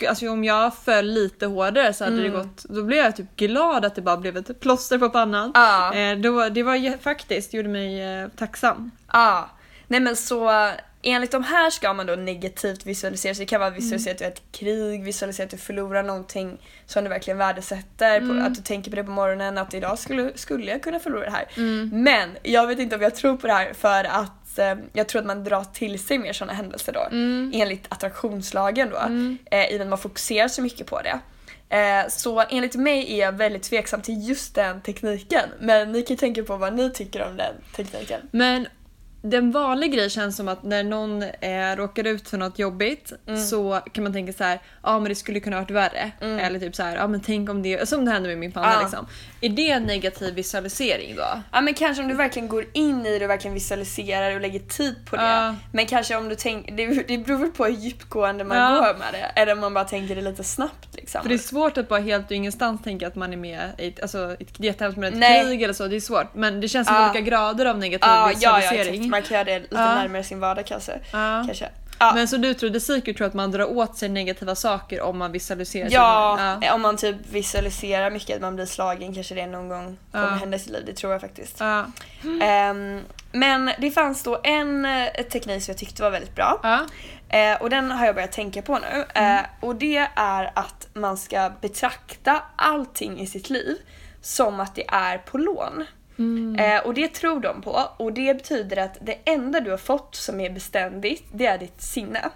alltså 0.09 0.29
om 0.29 0.43
jag 0.43 0.75
föll 0.75 1.05
lite 1.05 1.45
hårdare 1.45 1.93
så 1.93 2.03
hade 2.03 2.17
Mm. 2.17 2.31
det 2.31 2.37
gått, 2.37 2.63
då 2.63 2.83
blev 2.83 2.99
jag 2.99 3.15
typ 3.15 3.35
glad 3.35 3.85
att 3.85 3.95
det 3.95 4.01
bara 4.01 4.17
blev 4.17 4.37
ett 4.37 4.59
plåster 4.59 4.97
på 4.97 5.09
pannan. 5.09 5.51
Ja. 5.53 5.93
Eh, 5.93 6.17
då, 6.17 6.49
det 6.49 6.63
var 6.63 6.97
faktiskt, 6.97 7.53
gjorde 7.53 7.69
mig 7.69 8.01
eh, 8.21 8.27
tacksam. 8.37 8.91
Ja, 9.13 9.49
nej 9.87 9.99
men 9.99 10.15
så 10.15 10.71
enligt 11.03 11.31
de 11.31 11.43
här 11.43 11.69
ska 11.69 11.93
man 11.93 12.05
då 12.05 12.15
negativt 12.15 12.85
visualisera, 12.85 13.33
så 13.33 13.39
det 13.39 13.45
kan 13.45 13.59
vara 13.59 13.69
visualisera 13.69 14.11
att 14.11 14.17
du 14.17 14.25
är 14.25 14.29
ett 14.29 14.41
krig, 14.51 15.03
visualisera 15.03 15.45
att 15.45 15.51
du 15.51 15.57
förlorar 15.57 16.03
någonting 16.03 16.57
som 16.85 17.03
du 17.03 17.09
verkligen 17.09 17.37
värdesätter, 17.37 18.19
på, 18.19 18.45
att 18.45 18.55
du 18.55 18.61
tänker 18.61 18.91
på 18.91 18.95
det 18.95 19.03
på 19.03 19.11
morgonen, 19.11 19.57
att 19.57 19.73
idag 19.73 19.99
skulle, 19.99 20.31
skulle 20.35 20.71
jag 20.71 20.83
kunna 20.83 20.99
förlora 20.99 21.25
det 21.25 21.31
här. 21.31 21.45
Men 21.93 22.29
jag 22.43 22.67
vet 22.67 22.79
inte 22.79 22.95
om 22.95 23.01
jag 23.01 23.15
tror 23.15 23.37
på 23.37 23.47
det 23.47 23.53
här 23.53 23.73
för 23.73 24.03
att 24.03 24.59
eh, 24.59 24.75
jag 24.93 25.07
tror 25.07 25.19
att 25.19 25.25
man 25.27 25.43
drar 25.43 25.63
till 25.63 25.99
sig 25.99 26.17
mer 26.17 26.33
sådana 26.33 26.53
händelser 26.53 26.93
då. 26.93 27.07
Enligt 27.53 27.85
attraktionslagen 27.89 28.89
då. 28.89 28.97
Eh, 29.51 29.65
I 29.65 29.73
och 29.73 29.77
med 29.77 29.81
att 29.81 29.87
man 29.89 29.97
fokuserar 29.99 30.47
så 30.47 30.61
mycket 30.61 30.87
på 30.87 31.01
det. 31.01 31.19
Eh, 31.69 32.07
så 32.09 32.43
enligt 32.49 32.75
mig 32.75 33.13
är 33.13 33.25
jag 33.25 33.31
väldigt 33.31 33.63
tveksam 33.63 34.01
till 34.01 34.29
just 34.29 34.55
den 34.55 34.81
tekniken. 34.81 35.49
Men 35.59 35.91
ni 35.91 36.01
kan 36.01 36.13
ju 36.13 36.19
tänka 36.19 36.43
på 36.43 36.57
vad 36.57 36.73
ni 36.73 36.91
tycker 36.91 37.23
om 37.27 37.37
den 37.37 37.55
tekniken. 37.75 38.21
Men 38.31 38.67
den 39.21 39.51
vanliga 39.51 39.91
grejen 39.91 40.09
känns 40.09 40.37
som 40.37 40.47
att 40.47 40.63
när 40.63 40.83
någon 40.83 41.23
eh, 41.23 41.75
råkar 41.75 42.07
ut 42.07 42.29
för 42.29 42.37
något 42.37 42.59
jobbigt 42.59 43.13
så 43.49 43.79
kan 43.91 44.03
man 44.03 44.13
tänka 44.13 44.33
så 44.33 44.43
här, 44.43 44.59
ja 44.83 44.99
men 44.99 45.09
det 45.09 45.15
skulle 45.15 45.39
kunna 45.39 45.57
varit 45.59 45.71
värre. 45.71 46.11
Eller 46.19 46.59
typ 46.59 46.75
så 46.75 46.83
här, 46.83 46.95
ja 46.95 47.07
men 47.07 47.21
tänk 47.21 47.49
om 47.49 47.61
det, 47.63 47.89
som 47.89 48.05
det 48.05 48.11
hände 48.11 48.29
med 48.29 48.37
min 48.37 48.51
panna 48.51 48.73
Ja. 48.73 48.81
liksom. 48.81 49.07
Är 49.41 49.49
det 49.49 49.69
en 49.71 49.83
negativ 49.83 50.33
visualisering 50.35 51.15
då? 51.15 51.41
Ja 51.51 51.61
men 51.61 51.73
kanske 51.73 52.03
om 52.03 52.09
du 52.09 52.15
verkligen 52.15 52.47
går 52.47 52.65
in 52.73 53.05
i 53.05 53.19
det 53.19 53.25
och 53.25 53.31
verkligen 53.31 53.53
visualiserar 53.53 54.35
och 54.35 54.41
lägger 54.41 54.59
tid 54.59 54.95
på 55.09 55.15
det. 55.15 55.55
Men 55.71 55.85
kanske 55.85 56.15
om 56.15 56.29
du 56.29 56.35
tänker, 56.35 56.71
det, 56.71 57.07
det 57.07 57.17
beror 57.17 57.37
väl 57.37 57.51
på 57.51 57.65
hur 57.65 57.73
djupgående 57.73 58.43
man 58.43 58.75
går 58.75 58.97
med 58.99 59.07
det. 59.13 59.41
Eller 59.41 59.53
om 59.53 59.59
man 59.59 59.73
bara 59.73 59.85
tänker 59.85 60.15
det 60.15 60.21
lite 60.21 60.43
snabbt 60.43 60.95
liksom. 60.95 61.21
För 61.21 61.29
det 61.29 61.35
är 61.35 61.39
svårt 61.39 61.77
att 61.77 61.89
bara 61.89 61.99
helt 61.99 62.31
ur 62.31 62.35
ingenstans 62.35 62.81
tänka 62.83 63.07
att 63.07 63.15
man 63.15 63.33
är 63.33 63.37
med 63.37 63.69
i 63.77 63.87
ett, 63.87 64.01
alltså, 64.01 64.35
ett 64.39 64.59
jättehemskt 64.59 64.99
med 64.99 65.13
ett 65.13 65.19
Nej. 65.19 65.43
krig 65.45 65.63
eller 65.63 65.73
så, 65.73 65.87
det 65.87 65.95
är 65.95 65.99
svårt. 65.99 66.35
Men 66.35 66.61
det 66.61 66.67
känns 66.67 66.87
som 66.87 67.05
olika 67.05 67.21
grader 67.21 67.65
av 67.65 67.77
negativ 67.77 68.09
visualisering. 68.35 69.10
Exakt. 69.19 69.31
Man 69.31 69.45
kan 69.45 69.47
göra 69.47 69.59
det 69.59 69.59
lite 69.59 69.75
Ja. 69.75 69.95
närmare 69.95 70.23
sin 70.23 70.39
vardag 70.39 70.65
kanske. 70.65 70.91
Ja. 71.11 71.43
kanske. 71.45 71.69
Ja. 71.99 72.11
Men 72.15 72.27
så 72.27 72.37
du 72.37 72.53
tror, 72.53 72.69
The 72.69 72.79
Secret 72.79 73.17
tror 73.17 73.27
att 73.27 73.33
man 73.33 73.51
drar 73.51 73.65
åt 73.77 73.97
sig 73.97 74.09
negativa 74.09 74.55
saker 74.55 75.01
om 75.01 75.17
man 75.17 75.31
visualiserar 75.31 75.89
Ja, 75.91 76.57
ja. 76.61 76.73
om 76.73 76.81
man 76.81 76.97
typ 76.97 77.15
visualiserar 77.31 78.11
mycket 78.11 78.35
att 78.35 78.41
man 78.41 78.55
blir 78.55 78.65
slagen 78.65 79.13
kanske 79.15 79.35
det 79.35 79.47
någon 79.47 79.69
gång 79.69 79.97
kommer 80.11 80.25
Ja. 80.27 80.33
hända 80.33 80.57
i 80.57 80.59
sitt 80.59 80.71
liv. 80.71 80.83
Det 80.85 80.93
tror 80.93 81.11
jag 81.11 81.21
faktiskt. 81.21 81.59
Ja. 81.59 81.85
Ehm, 82.41 82.99
men 83.31 83.71
det 83.77 83.91
fanns 83.91 84.23
då 84.23 84.39
en 84.43 84.85
eh, 84.85 85.07
teknik 85.31 85.63
som 85.63 85.71
jag 85.71 85.77
tyckte 85.79 86.01
var 86.03 86.09
väldigt 86.09 86.35
bra. 86.35 86.59
Ja. 86.63 86.79
Eh, 87.37 87.61
och 87.61 87.69
den 87.69 87.91
har 87.91 88.05
jag 88.05 88.15
börjat 88.15 88.31
tänka 88.31 88.61
på 88.61 88.77
nu. 88.79 89.05
Mm. 89.15 89.37
Eh, 89.39 89.45
och 89.59 89.75
det 89.75 90.07
är 90.15 90.51
att 90.55 90.87
man 90.93 91.17
ska 91.17 91.51
betrakta 91.61 92.41
allting 92.55 93.19
i 93.19 93.27
sitt 93.27 93.49
liv 93.49 93.77
som 94.21 94.59
att 94.59 94.75
det 94.75 94.87
är 94.87 95.17
på 95.17 95.37
lån. 95.37 95.85
Eh, 96.59 96.85
och 96.85 96.93
det 96.93 97.07
tror 97.13 97.39
de 97.39 97.61
på 97.61 97.87
och 97.97 98.13
det 98.13 98.33
betyder 98.33 98.77
att 98.77 98.97
det 99.01 99.17
enda 99.25 99.59
du 99.59 99.69
har 99.71 99.77
fått 99.77 100.15
som 100.15 100.39
är 100.39 100.49
beständigt 100.49 101.23
det 101.31 101.45
är 101.45 101.57
ditt 101.57 101.81
sinne. 101.81 102.29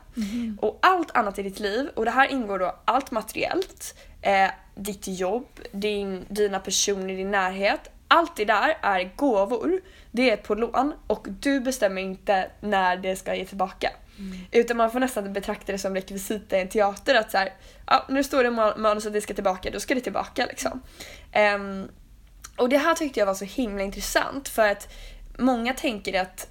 Och 0.62 0.80
allt 0.82 1.18
annat 1.18 1.39
i 1.39 1.44
ditt 1.44 1.60
liv, 1.60 1.89
och 1.96 2.06
det 2.06 2.12
här 2.12 2.32
ingår 2.32 2.60
då 2.60 2.75
allt 2.86 3.12
materiellt, 3.12 3.96
eh, 4.22 4.50
ditt 4.75 5.08
jobb, 5.08 5.48
din, 5.72 6.25
dina 6.30 6.60
personer 6.60 7.13
i 7.13 7.15
din 7.15 7.32
närhet, 7.32 7.92
allt 8.08 8.36
det 8.36 8.46
där 8.46 8.77
är 8.82 9.12
gåvor. 9.15 9.82
Det 10.12 10.32
är 10.32 10.38
på 10.38 10.56
lån 10.56 10.94
och 11.08 11.27
du 11.39 11.60
bestämmer 11.60 12.01
inte 12.01 12.50
när 12.62 12.98
det 12.98 13.15
ska 13.15 13.36
ge 13.36 13.46
tillbaka. 13.46 13.92
Utan 14.51 14.77
man 14.77 14.92
får 14.92 15.00
nästan 15.00 15.34
betrakta 15.34 15.72
det 15.72 15.77
som 15.77 15.96
rekvisita 15.96 16.58
i 16.58 16.62
en 16.62 16.68
teater 16.70 17.15
att 17.15 17.32
så 17.32 17.38
här, 17.38 17.54
ja, 17.88 18.06
nu 18.10 18.24
står 18.24 18.44
det 18.44 18.50
i 18.50 18.51
ma- 18.51 18.77
manus 18.77 19.06
att 19.06 19.13
det 19.13 19.22
ska 19.22 19.34
tillbaka, 19.34 19.70
då 19.72 19.80
ska 19.80 19.96
det 19.96 20.01
tillbaka 20.01 20.46
liksom. 20.46 20.82
Ehm, 21.32 21.88
och 22.58 22.70
det 22.70 22.78
här 22.78 22.96
tyckte 22.96 23.20
jag 23.20 23.28
var 23.28 23.34
så 23.34 23.46
himla 23.46 23.84
intressant 23.84 24.50
för 24.50 24.68
att 24.68 24.94
många 25.38 25.74
tänker 25.74 26.22
att, 26.22 26.48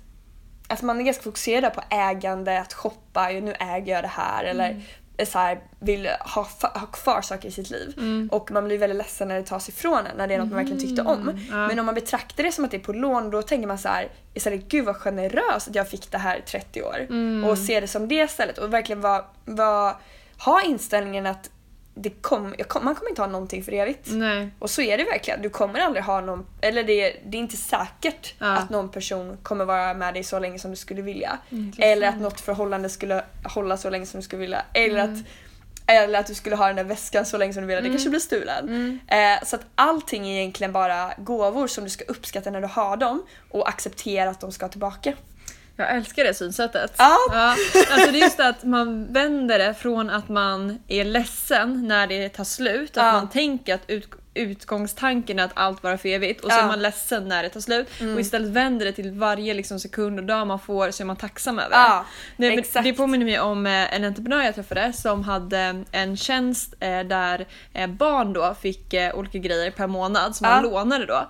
att 0.68 0.82
man 0.82 1.00
är 1.00 1.04
ganska 1.04 1.22
fokuserad 1.22 1.74
på 1.74 1.82
ägande, 1.90 2.60
att 2.60 2.72
shoppa, 2.72 3.28
nu 3.28 3.54
äger 3.60 3.92
jag 3.92 4.04
det 4.04 4.08
här 4.08 4.44
eller 4.44 4.82
så 5.24 5.38
här, 5.38 5.60
vill 5.78 6.08
ha, 6.20 6.48
ha 6.60 6.86
kvar 6.86 7.22
saker 7.22 7.48
i 7.48 7.52
sitt 7.52 7.70
liv. 7.70 7.94
Och 8.30 8.50
man 8.50 8.64
blir 8.64 8.78
väldigt 8.78 8.98
ledsen 8.98 9.28
när 9.28 9.34
det 9.36 9.42
tas 9.42 9.68
ifrån 9.68 9.98
en, 9.98 10.16
när 10.16 10.26
det 10.28 10.34
är 10.34 10.38
något 10.38 10.48
man 10.48 10.56
verkligen 10.56 10.80
tyckte 10.80 11.02
om. 11.02 11.40
ja. 11.50 11.66
Men 11.68 11.78
om 11.78 11.86
man 11.86 11.94
betraktar 11.94 12.44
det 12.44 12.52
som 12.52 12.64
att 12.64 12.70
det 12.70 12.76
är 12.76 12.80
på 12.80 12.92
lån 12.92 13.30
då 13.30 13.42
tänker 13.42 13.68
man 13.68 13.78
så 13.78 13.88
här 13.88 14.08
istället 14.34 14.68
gud 14.68 14.84
vad 14.84 14.96
generöst 14.96 15.68
att 15.68 15.74
jag 15.74 15.88
fick 15.88 16.10
det 16.10 16.18
här 16.18 16.38
i 16.38 16.42
30 16.42 16.82
år. 16.82 17.06
Och 17.50 17.58
ser 17.58 17.80
det 17.80 17.88
som 17.88 18.08
det 18.08 18.14
istället 18.14 18.58
och 18.58 18.72
verkligen 18.72 19.00
var, 19.00 19.24
var, 19.44 19.96
ha 20.44 20.62
inställningen 20.62 21.26
att 21.26 21.50
det 21.94 22.10
kom, 22.10 22.54
kom, 22.68 22.84
man 22.84 22.94
kommer 22.94 23.10
inte 23.10 23.22
ha 23.22 23.28
någonting 23.28 23.64
för 23.64 23.72
evigt. 23.72 24.08
Nej. 24.12 24.48
Och 24.58 24.70
så 24.70 24.82
är 24.82 24.98
det 24.98 25.04
verkligen. 25.04 25.42
Du 25.42 25.50
kommer 25.50 25.80
aldrig 25.80 26.04
ha 26.04 26.20
någon, 26.20 26.46
eller 26.60 26.84
det, 26.84 27.16
det 27.26 27.36
är 27.36 27.40
inte 27.40 27.56
säkert 27.56 28.34
Ja. 28.38 28.46
att 28.46 28.70
någon 28.70 28.88
person 28.88 29.36
kommer 29.42 29.64
vara 29.64 29.94
med 29.94 30.14
dig 30.14 30.24
så 30.24 30.38
länge 30.38 30.58
som 30.58 30.70
du 30.70 30.76
skulle 30.76 31.02
vilja. 31.02 31.38
Intressant. 31.50 31.84
Eller 31.84 32.08
att 32.08 32.20
något 32.20 32.40
förhållande 32.40 32.88
skulle 32.88 33.24
hålla 33.44 33.76
så 33.76 33.90
länge 33.90 34.06
som 34.06 34.20
du 34.20 34.24
skulle 34.24 34.40
vilja. 34.40 34.62
Eller, 34.72 35.04
Mm. 35.04 35.14
att, 35.14 35.20
eller 35.86 36.18
att 36.20 36.26
du 36.26 36.34
skulle 36.34 36.56
ha 36.56 36.66
den 36.66 36.76
där 36.76 36.84
väskan 36.84 37.26
så 37.26 37.38
länge 37.38 37.52
som 37.52 37.62
du 37.66 37.74
vill. 37.74 37.84
Det 37.84 37.90
kanske 37.90 38.10
blir 38.10 38.20
stulen. 38.20 38.68
Mm. 38.68 38.98
Eh, 39.38 39.44
så 39.46 39.56
att 39.56 39.62
allting 39.74 40.28
är 40.28 40.38
egentligen 40.40 40.72
bara 40.72 41.12
gåvor 41.18 41.66
som 41.66 41.84
du 41.84 41.90
ska 41.90 42.04
uppskatta 42.04 42.50
när 42.50 42.60
du 42.60 42.66
har 42.66 42.96
dem 42.96 43.26
och 43.50 43.68
acceptera 43.68 44.30
att 44.30 44.40
de 44.40 44.52
ska 44.52 44.68
tillbaka. 44.68 45.12
Jag 45.76 45.96
älskar 45.96 46.24
det 46.24 46.34
synsättet. 46.34 46.92
Ja. 46.98 47.16
Alltså 47.90 48.12
det 48.12 48.18
är 48.18 48.22
just 48.22 48.40
att 48.40 48.64
man 48.64 49.12
vänder 49.12 49.58
det 49.58 49.74
från 49.74 50.10
att 50.10 50.28
man 50.28 50.78
är 50.88 51.04
ledsen 51.04 51.88
när 51.88 52.06
det 52.06 52.28
tar 52.28 52.44
slut, 52.44 52.96
att 52.96 53.04
Ja. 53.04 53.12
man 53.12 53.30
tänker 53.30 53.74
att 53.74 53.90
ut, 53.90 54.08
utgångstanken 54.34 55.38
att 55.38 55.50
allt 55.54 55.82
bara 55.82 55.98
för 55.98 56.08
evigt 56.08 56.44
och 56.44 56.50
så 56.52 56.58
Ja. 56.58 56.62
är 56.62 56.66
man 56.66 56.82
ledsen 56.82 57.28
när 57.28 57.42
det 57.42 57.48
tar 57.48 57.60
slut 57.60 57.88
och 58.14 58.20
istället 58.20 58.50
vänder 58.50 58.86
det 58.86 58.92
till 58.92 59.10
varje 59.12 59.54
liksom, 59.54 59.80
sekund 59.80 60.18
och 60.18 60.24
dag 60.24 60.46
man 60.46 60.58
får 60.58 60.90
så 60.90 61.02
är 61.02 61.04
man 61.04 61.16
tacksam 61.16 61.58
över. 61.58 61.76
Ja, 61.76 62.04
det, 62.36 62.64
men 62.74 62.84
det 62.84 62.92
påminner 62.92 63.24
mig 63.26 63.40
om 63.40 63.66
eh, 63.66 63.94
en 63.94 64.04
entreprenör 64.04 64.42
jag 64.42 64.54
träffade 64.54 64.92
som 64.92 65.24
hade 65.24 65.84
en 65.92 66.16
tjänst 66.16 66.74
eh, 66.80 67.00
där 67.00 67.46
eh, 67.72 67.86
barn 67.86 68.32
då 68.32 68.54
fick 68.60 68.94
eh, 68.94 69.14
olika 69.14 69.38
grejer 69.38 69.70
per 69.70 69.86
månad 69.86 70.36
som 70.36 70.46
Ja. 70.48 70.54
man 70.54 70.62
lånade 70.62 71.06
då. 71.06 71.26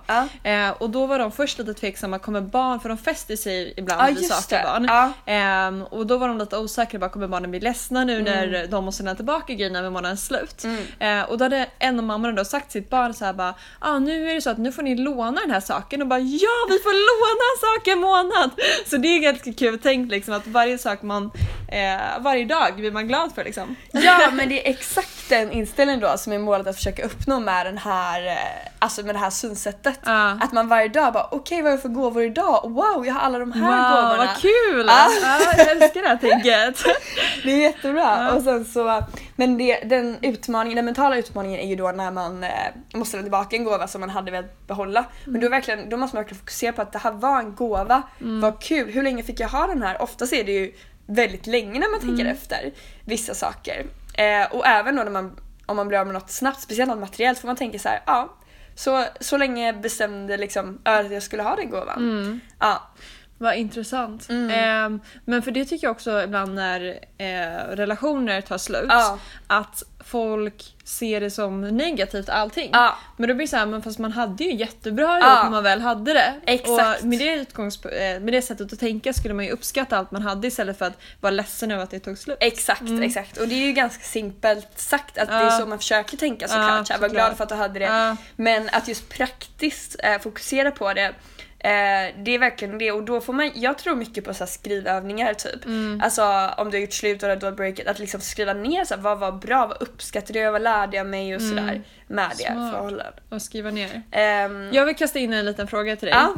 Eh, 0.49 0.69
och 0.69 0.89
då 0.89 1.05
var 1.05 1.19
de 1.19 1.31
först 1.31 1.57
lite 1.59 1.73
tveksamma, 1.73 2.19
kommer 2.19 2.41
barn, 2.41 2.79
för 2.79 2.89
de 2.89 2.97
fäster 2.97 3.35
sig 3.35 3.73
ibland 3.77 4.01
Ja, 4.01 4.05
vid 4.15 4.27
saker 4.27 4.63
barn. 4.63 5.11
Ehm, 5.25 5.83
och 5.83 6.07
då 6.07 6.17
var 6.17 6.27
de 6.27 6.37
lite 6.37 6.57
osäkra, 6.57 6.99
bara, 6.99 7.09
kommer 7.09 7.27
barnen 7.27 7.51
bli 7.51 7.59
ledsna 7.59 8.03
nu 8.03 8.15
Mm. 8.19 8.23
när 8.49 8.67
de 8.67 8.85
måste 8.85 9.03
lämna 9.03 9.15
tillbaka 9.15 9.53
grejerna 9.53 9.81
med 9.81 9.91
månaden 9.91 10.11
är 10.17 10.17
slut? 10.17 10.65
Eh, 10.99 11.21
och 11.21 11.37
då 11.37 11.45
hade 11.45 11.67
en 11.79 11.99
av 11.99 12.05
mammorna 12.05 12.33
då 12.33 12.45
sagt 12.45 12.71
sitt 12.71 12.89
barn 12.89 12.94
så 13.13 13.25
här 13.25 13.33
bara 13.33 13.53
ah, 13.79 13.99
nu 13.99 14.29
är 14.29 14.35
det 14.35 14.41
så 14.41 14.49
att 14.49 14.57
nu 14.57 14.71
får 14.71 14.83
ni 14.83 14.95
låna 14.95 15.41
den 15.41 15.51
här 15.51 15.59
saken 15.59 16.01
och 16.01 16.07
bara 16.07 16.19
ja 16.19 16.65
vi 16.69 16.79
får 16.79 16.93
låna 16.93 17.75
saker 17.75 17.91
en 17.91 17.99
månad! 17.99 18.51
Så 18.89 18.97
det 18.97 19.07
är 19.07 19.19
ganska 19.19 19.53
kul 19.53 19.79
tänkt 19.79 20.11
liksom 20.11 20.33
att 20.33 20.47
varje 20.47 20.77
sak 20.77 21.01
man, 21.01 21.31
eh, 21.71 22.19
varje 22.19 22.45
dag 22.45 22.75
blir 22.75 22.91
man 22.91 23.07
glad 23.07 23.35
för 23.35 23.43
liksom. 23.43 23.75
Ja 23.91 24.29
men 24.33 24.49
det 24.49 24.67
är 24.67 24.71
exakt 24.71 25.29
den 25.29 25.51
inställningen 25.51 26.01
då 26.01 26.17
som 26.17 26.33
är 26.33 26.39
målet 26.39 26.67
att 26.67 26.75
försöka 26.75 27.05
uppnå 27.05 27.39
med, 27.39 27.65
den 27.65 27.77
här, 27.77 28.27
eh, 28.27 28.71
alltså 28.79 29.03
med 29.03 29.15
det 29.15 29.19
här 29.19 29.29
synsättet. 29.29 29.99
Ja. 30.05 30.37
Att 30.41 30.51
man 30.51 30.67
varje 30.67 30.87
dag 30.87 31.13
bara 31.13 31.27
okej 31.31 31.61
vad 31.61 31.65
har 31.65 31.71
jag 31.71 31.81
för 31.81 31.89
gåvor 31.89 32.23
idag? 32.23 32.61
Wow 32.63 33.05
jag 33.05 33.13
har 33.13 33.21
alla 33.21 33.39
de 33.39 33.51
här 33.51 33.61
Wow 33.61 34.01
gåvorna. 34.01 34.17
vad 34.17 34.41
kul! 34.41 34.85
Ja. 34.87 35.09
Ja, 35.21 35.53
jag 35.57 35.71
älskar 35.71 36.01
det 36.01 36.07
här 36.07 36.17
tänket. 36.17 36.83
Det 37.43 37.51
är 37.51 37.61
jättebra. 37.61 38.33
Och 38.33 38.41
sen 38.43 38.65
så, 38.65 39.03
men 39.35 39.57
det, 39.57 39.79
den 39.79 40.17
utmaningen, 40.21 40.75
den 40.75 40.85
mentala 40.85 41.17
utmaningen 41.17 41.59
är 41.59 41.67
ju 41.67 41.75
då 41.75 41.91
när 41.91 42.11
man 42.11 42.43
eh, 42.43 42.49
måste 42.93 43.17
lämna 43.17 43.25
tillbaka 43.25 43.55
en 43.55 43.63
gåva 43.63 43.87
som 43.87 44.01
man 44.01 44.09
hade 44.09 44.31
velat 44.31 44.67
behålla. 44.67 45.05
Men 45.25 45.41
då, 45.41 45.49
verkligen, 45.49 45.89
då 45.89 45.97
måste 45.97 46.15
man 46.15 46.23
verkligen 46.23 46.39
fokusera 46.39 46.73
på 46.73 46.81
att 46.81 46.91
det 46.91 46.99
här 46.99 47.11
var 47.11 47.39
en 47.39 47.55
gåva, 47.55 48.03
vad 48.41 48.61
kul, 48.61 48.91
hur 48.91 49.03
länge 49.03 49.23
fick 49.23 49.39
jag 49.39 49.49
ha 49.49 49.67
den 49.67 49.81
här? 49.83 50.01
Oftast 50.01 50.33
är 50.33 50.43
det 50.43 50.51
ju 50.51 50.73
väldigt 51.05 51.47
länge 51.47 51.79
när 51.79 51.91
man 51.91 51.99
tänker 51.99 52.25
efter 52.31 52.71
vissa 53.05 53.33
saker. 53.33 53.85
Eh, 54.13 54.55
och 54.55 54.65
även 54.67 54.95
då 54.95 55.03
när 55.03 55.11
man, 55.11 55.39
om 55.65 55.75
man 55.75 55.87
blir 55.87 55.99
av 55.99 56.07
med 56.07 56.13
något 56.13 56.31
snabbt, 56.31 56.61
speciellt 56.61 56.89
något 56.89 56.99
materiellt, 56.99 57.39
får 57.39 57.47
man 57.47 57.55
tänka 57.55 57.79
så 57.79 57.89
här, 57.89 58.01
ja, 58.05 58.35
så, 58.75 59.05
så 59.19 59.37
länge 59.37 59.73
bestämde 59.73 60.37
liksom 60.37 60.79
att 60.83 61.11
jag 61.11 61.23
skulle 61.23 61.43
ha 61.43 61.55
den 61.55 61.69
gåvan. 61.69 62.41
Ja. 62.59 62.81
Vad 63.37 63.55
intressant. 63.55 64.29
Mm. 64.29 64.49
Ehm, 64.49 64.99
men 65.25 65.41
för 65.41 65.51
det 65.51 65.65
tycker 65.65 65.87
jag 65.87 65.91
också 65.91 66.23
ibland 66.23 66.55
när 66.55 66.99
eh, 67.17 67.75
relationer 67.75 68.41
tar 68.41 68.57
slut, 68.57 68.85
Ja. 68.89 69.19
att 69.47 69.83
folk 70.05 70.75
ser 70.83 71.21
det 71.21 71.31
som 71.31 71.61
negativt 71.61 72.29
allting. 72.29 72.69
Ja. 72.73 72.97
Men 73.17 73.29
då 73.29 73.35
blir 73.35 73.45
det 73.45 73.49
så 73.49 73.57
här, 73.57 73.65
men 73.65 73.81
fast 73.81 73.99
man 73.99 74.11
hade 74.11 74.43
ju 74.43 74.53
jättebra 74.55 75.05
ihop 75.19 75.23
Ja. 75.23 75.43
när 75.43 75.49
man 75.49 75.63
väl 75.63 75.81
hade 75.81 76.13
det. 76.13 76.33
Exakt. 76.45 77.01
Och 77.01 77.07
med 77.07 77.19
det, 77.19 77.57
eh, 78.15 78.19
med 78.19 78.33
det 78.33 78.41
sättet 78.41 78.73
att 78.73 78.79
tänka 78.79 79.13
skulle 79.13 79.33
man 79.33 79.45
ju 79.45 79.51
uppskatta 79.51 79.97
allt 79.97 80.11
man 80.11 80.21
hade 80.21 80.47
istället 80.47 80.77
för 80.77 80.85
att 80.85 80.97
vara 81.21 81.31
ledsen 81.31 81.71
över 81.71 81.83
att 81.83 81.91
det 81.91 81.99
tog 81.99 82.17
slut. 82.17 82.37
Exakt, 82.39 82.81
exakt. 83.03 83.37
Och 83.37 83.47
det 83.47 83.55
är 83.55 83.65
ju 83.65 83.71
ganska 83.71 84.03
simpelt 84.03 84.79
sagt 84.79 85.17
att 85.17 85.27
det 85.27 85.33
är 85.33 85.41
Mm. 85.45 85.59
Så 85.59 85.65
man 85.65 85.77
försöker 85.77 86.17
tänka 86.17 86.45
Ja, 86.45 86.49
såklart. 86.49 86.89
Ja, 86.89 86.97
var 87.01 87.09
glad 87.09 87.21
såklart. 87.31 87.37
för 87.37 87.43
att 87.43 87.49
du 87.49 87.55
hade 87.55 87.79
det. 87.79 88.17
Men 88.35 88.69
att 88.71 88.87
just 88.87 89.09
praktiskt 89.09 89.95
eh, 90.03 90.19
fokusera 90.19 90.71
på 90.71 90.93
det 90.93 91.13
Eh, 91.65 92.13
det 92.23 92.31
är 92.31 92.39
verkligen 92.39 92.77
det 92.77 92.91
och 92.91 93.03
då 93.03 93.21
får 93.21 93.33
man, 93.33 93.51
jag 93.55 93.77
tror 93.77 93.95
mycket 93.95 94.23
på 94.23 94.33
så 94.33 94.45
skrivövningar 94.47 95.33
typ. 95.33 95.65
Mm. 95.65 96.01
Alltså 96.03 96.23
om 96.57 96.71
du 96.71 96.77
har 96.77 96.81
gjort 96.81 96.93
slut 96.93 97.23
och 97.23 97.39
du 97.39 97.45
har 97.45 97.51
breakat, 97.53 97.87
att 97.87 97.99
liksom 97.99 98.21
skriva 98.21 98.53
ner 98.53 98.85
så 98.85 98.95
här, 98.95 99.01
vad 99.01 99.19
var 99.19 99.31
bra, 99.31 99.67
vad 99.67 99.81
uppskattade 99.81 100.39
jag, 100.39 100.51
vad 100.51 100.61
lärde 100.61 100.97
jag 100.97 101.07
mig 101.07 101.35
och 101.35 101.41
sådär 101.41 101.81
med 102.07 102.31
det 102.37 102.45
Mm. 102.45 102.71
Förhållandet. 102.71 103.15
Och 103.29 103.41
skriva 103.41 103.71
ner. 103.71 104.01
Ehm, 104.11 104.73
Jag 104.73 104.85
vill 104.85 104.95
kasta 104.95 105.19
in 105.19 105.33
en 105.33 105.45
liten 105.45 105.67
fråga 105.67 105.95
till 105.95 106.05
dig. 106.07 106.15
Ja. 106.17 106.35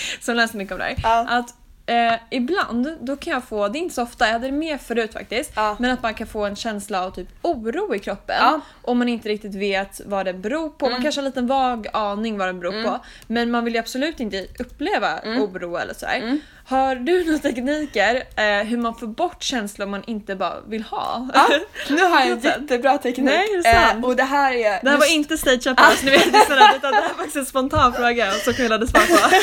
som 0.20 0.36
läser 0.36 0.58
mycket 0.58 0.72
om 0.72 0.78
det 0.78 0.84
här. 0.84 0.96
Ja. 1.02 1.26
Att 1.28 1.54
eh, 1.88 2.14
ibland, 2.30 2.96
då 3.00 3.16
kan 3.16 3.32
jag 3.32 3.44
få, 3.44 3.68
det 3.68 3.78
är 3.78 3.80
inte 3.80 3.94
så 3.94 4.02
ofta, 4.02 4.26
jag 4.26 4.32
hade 4.32 4.46
det 4.46 4.52
mer 4.52 4.78
förut 4.78 5.12
faktiskt, 5.12 5.52
Ja. 5.54 5.76
men 5.78 5.90
att 5.90 6.02
man 6.02 6.14
kan 6.14 6.26
få 6.26 6.44
en 6.44 6.56
känsla 6.56 7.04
av 7.04 7.10
typ 7.10 7.28
oro 7.42 7.94
i 7.94 7.98
kroppen. 7.98 8.36
Ja. 8.40 8.60
Om 8.82 8.98
man 8.98 9.08
inte 9.08 9.28
riktigt 9.28 9.54
vet 9.54 10.00
vad 10.06 10.24
det 10.26 10.32
beror 10.34 10.68
på. 10.70 10.90
Man 10.90 11.02
kanske 11.02 11.20
har 11.20 11.22
en 11.24 11.30
liten 11.30 11.46
vag 11.46 11.86
aning 11.92 12.38
vad 12.38 12.48
det 12.48 12.52
beror 12.54 12.82
på. 12.84 12.98
Men 13.26 13.50
man 13.50 13.64
vill 13.64 13.74
ju 13.74 13.80
absolut 13.80 14.20
inte 14.20 14.46
uppleva 14.58 15.20
oro 15.24 15.76
eller 15.76 15.94
sådär. 15.94 16.40
Har 16.66 16.94
du 16.94 17.24
några 17.26 17.38
tekniker 17.38 18.14
eh, 18.36 18.66
hur 18.66 18.76
man 18.76 18.94
får 18.94 19.06
bort 19.06 19.42
känslor 19.42 19.86
man 19.86 20.02
inte 20.06 20.36
bara 20.36 20.60
vill 20.60 20.82
ha? 20.82 21.28
ja, 21.34 21.48
nu 21.88 22.02
har 22.02 22.20
jag 22.20 22.28
en 22.30 22.40
jättebra 22.40 22.98
teknik. 22.98 23.24
Nej, 23.30 23.60
det? 23.62 23.68
Eh, 23.68 24.04
och 24.04 24.16
det 24.16 24.22
här 24.22 24.52
är... 24.52 24.84
Det 24.84 24.90
här 24.90 24.98
var 24.98 25.14
inte 25.14 25.38
stageat 25.38 25.76
paus, 25.76 26.02
ni 26.02 26.10
vet 26.10 26.26
utan 26.26 26.56
det 26.56 26.56
här 26.82 27.02
var 27.02 27.08
faktiskt 27.14 27.36
en 27.36 27.46
spontan 27.46 27.92
fråga 27.92 28.32
som 28.32 28.52
Camilla 28.54 28.74
hade 28.74 28.86
svar 28.88 29.00
på. 29.00 29.36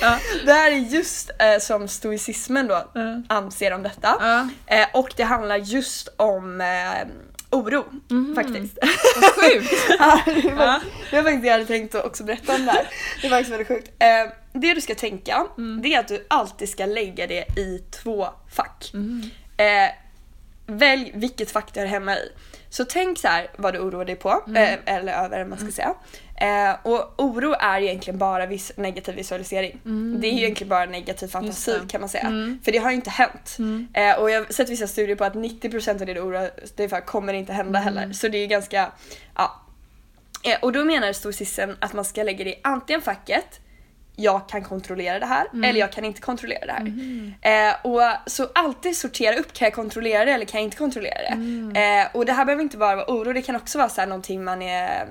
ja. 0.00 0.18
Det 0.46 0.52
här 0.52 0.70
är 0.70 0.76
just 0.76 1.30
eh, 1.38 1.58
som 1.60 1.87
stoicismen 1.88 2.66
då 2.68 2.88
Ja. 2.94 3.22
anser 3.28 3.72
om 3.72 3.82
detta. 3.82 4.16
Ja. 4.20 4.48
Eh, 4.76 4.86
och 4.94 5.12
det 5.16 5.22
handlar 5.22 5.56
just 5.56 6.08
om 6.16 6.60
eh, 6.60 7.08
oro 7.50 7.84
faktiskt. 8.34 8.78
Vad 9.20 9.30
sjukt! 9.44 9.72
Ja, 9.98 10.20
det, 10.26 10.54
var, 10.54 10.64
Ja. 10.66 10.80
var 11.12 11.22
faktiskt 11.22 11.44
jag 11.44 11.52
hade 11.52 11.66
tänkt 11.66 11.94
att 11.94 12.04
också 12.04 12.24
berätta 12.24 12.54
om 12.54 12.66
det 12.66 12.72
här. 12.72 12.88
Det 13.20 13.26
är 13.26 13.30
faktiskt 13.30 13.50
väldigt 13.52 13.68
sjukt. 13.68 13.88
Eh, 13.98 14.32
det 14.52 14.74
du 14.74 14.80
ska 14.80 14.94
tänka 14.94 15.46
det 15.82 15.94
är 15.94 16.00
att 16.00 16.08
du 16.08 16.26
alltid 16.30 16.68
ska 16.68 16.86
lägga 16.86 17.26
det 17.26 17.58
i 17.58 17.82
två 18.02 18.28
fack. 18.54 18.92
Eh, 19.56 19.90
välj 20.66 21.12
vilket 21.14 21.50
fack 21.50 21.74
du 21.74 21.80
hör 21.80 21.86
hemma 21.86 22.16
i. 22.16 22.32
Så 22.70 22.84
tänk 22.84 23.18
så 23.18 23.28
här 23.28 23.50
vad 23.56 23.74
du 23.74 23.78
oroar 23.78 24.04
dig 24.04 24.16
på, 24.16 24.30
eh, 24.56 24.78
eller 24.84 25.24
över 25.24 25.44
man 25.44 25.58
ska 25.58 25.70
säga. 25.72 25.94
Eh, 26.40 26.76
och 26.82 27.14
oro 27.22 27.52
är 27.60 27.80
egentligen 27.80 28.18
bara 28.18 28.46
vis- 28.46 28.72
negativ 28.76 29.14
visualisering. 29.14 29.80
Det 30.20 30.28
är 30.28 30.32
ju 30.32 30.38
egentligen 30.38 30.68
bara 30.68 30.84
negativ 30.84 31.26
fantasi 31.28 31.70
kan 31.88 32.00
man 32.00 32.08
säga. 32.08 32.58
För 32.64 32.72
det 32.72 32.78
har 32.78 32.90
ju 32.90 32.96
inte 32.96 33.10
hänt. 33.10 33.56
Eh, 33.94 34.18
och 34.20 34.30
jag 34.30 34.40
har 34.44 34.52
sett 34.52 34.68
vissa 34.68 34.86
studier 34.86 35.16
på 35.16 35.24
att 35.24 35.34
90% 35.34 36.00
av 36.00 36.06
det 36.06 36.14
du 36.14 36.20
oroar 36.20 36.50
dig 36.76 36.88
för 36.88 37.00
kommer 37.00 37.32
inte 37.32 37.52
hända 37.52 37.78
heller. 37.78 38.12
Så 38.12 38.28
det 38.28 38.38
är 38.38 38.40
ju 38.40 38.46
ganska, 38.46 38.92
ja. 39.34 39.62
Eh, 40.44 40.58
och 40.62 40.72
då 40.72 40.84
menar 40.84 41.12
stoicisten 41.12 41.76
att 41.80 41.92
man 41.92 42.04
ska 42.04 42.22
lägga 42.22 42.44
det 42.44 42.50
i 42.50 42.60
antingen 42.64 43.02
facket 43.02 43.60
jag 44.20 44.48
kan 44.48 44.62
kontrollera 44.64 45.18
det 45.18 45.26
här 45.26 45.46
eller 45.64 45.80
jag 45.80 45.92
kan 45.92 46.04
inte 46.04 46.20
kontrollera 46.20 46.66
det 46.66 46.72
här. 46.72 47.68
Eh, 47.68 47.74
och 47.82 48.30
Så 48.30 48.48
alltid 48.54 48.96
sortera 48.96 49.36
upp, 49.36 49.52
kan 49.52 49.66
jag 49.66 49.72
kontrollera 49.74 50.24
det 50.24 50.32
eller 50.32 50.44
kan 50.44 50.60
jag 50.60 50.66
inte 50.66 50.76
kontrollera 50.76 51.18
det? 51.22 51.34
Eh, 51.80 52.16
och 52.16 52.26
det 52.26 52.32
här 52.32 52.44
behöver 52.44 52.62
inte 52.62 52.76
bara 52.76 52.96
vara 52.96 53.06
oro, 53.08 53.32
det 53.32 53.42
kan 53.42 53.56
också 53.56 53.78
vara 53.78 53.88
så 53.88 54.00
här 54.00 54.08
någonting 54.08 54.44
man, 54.44 54.62
är, 54.62 55.06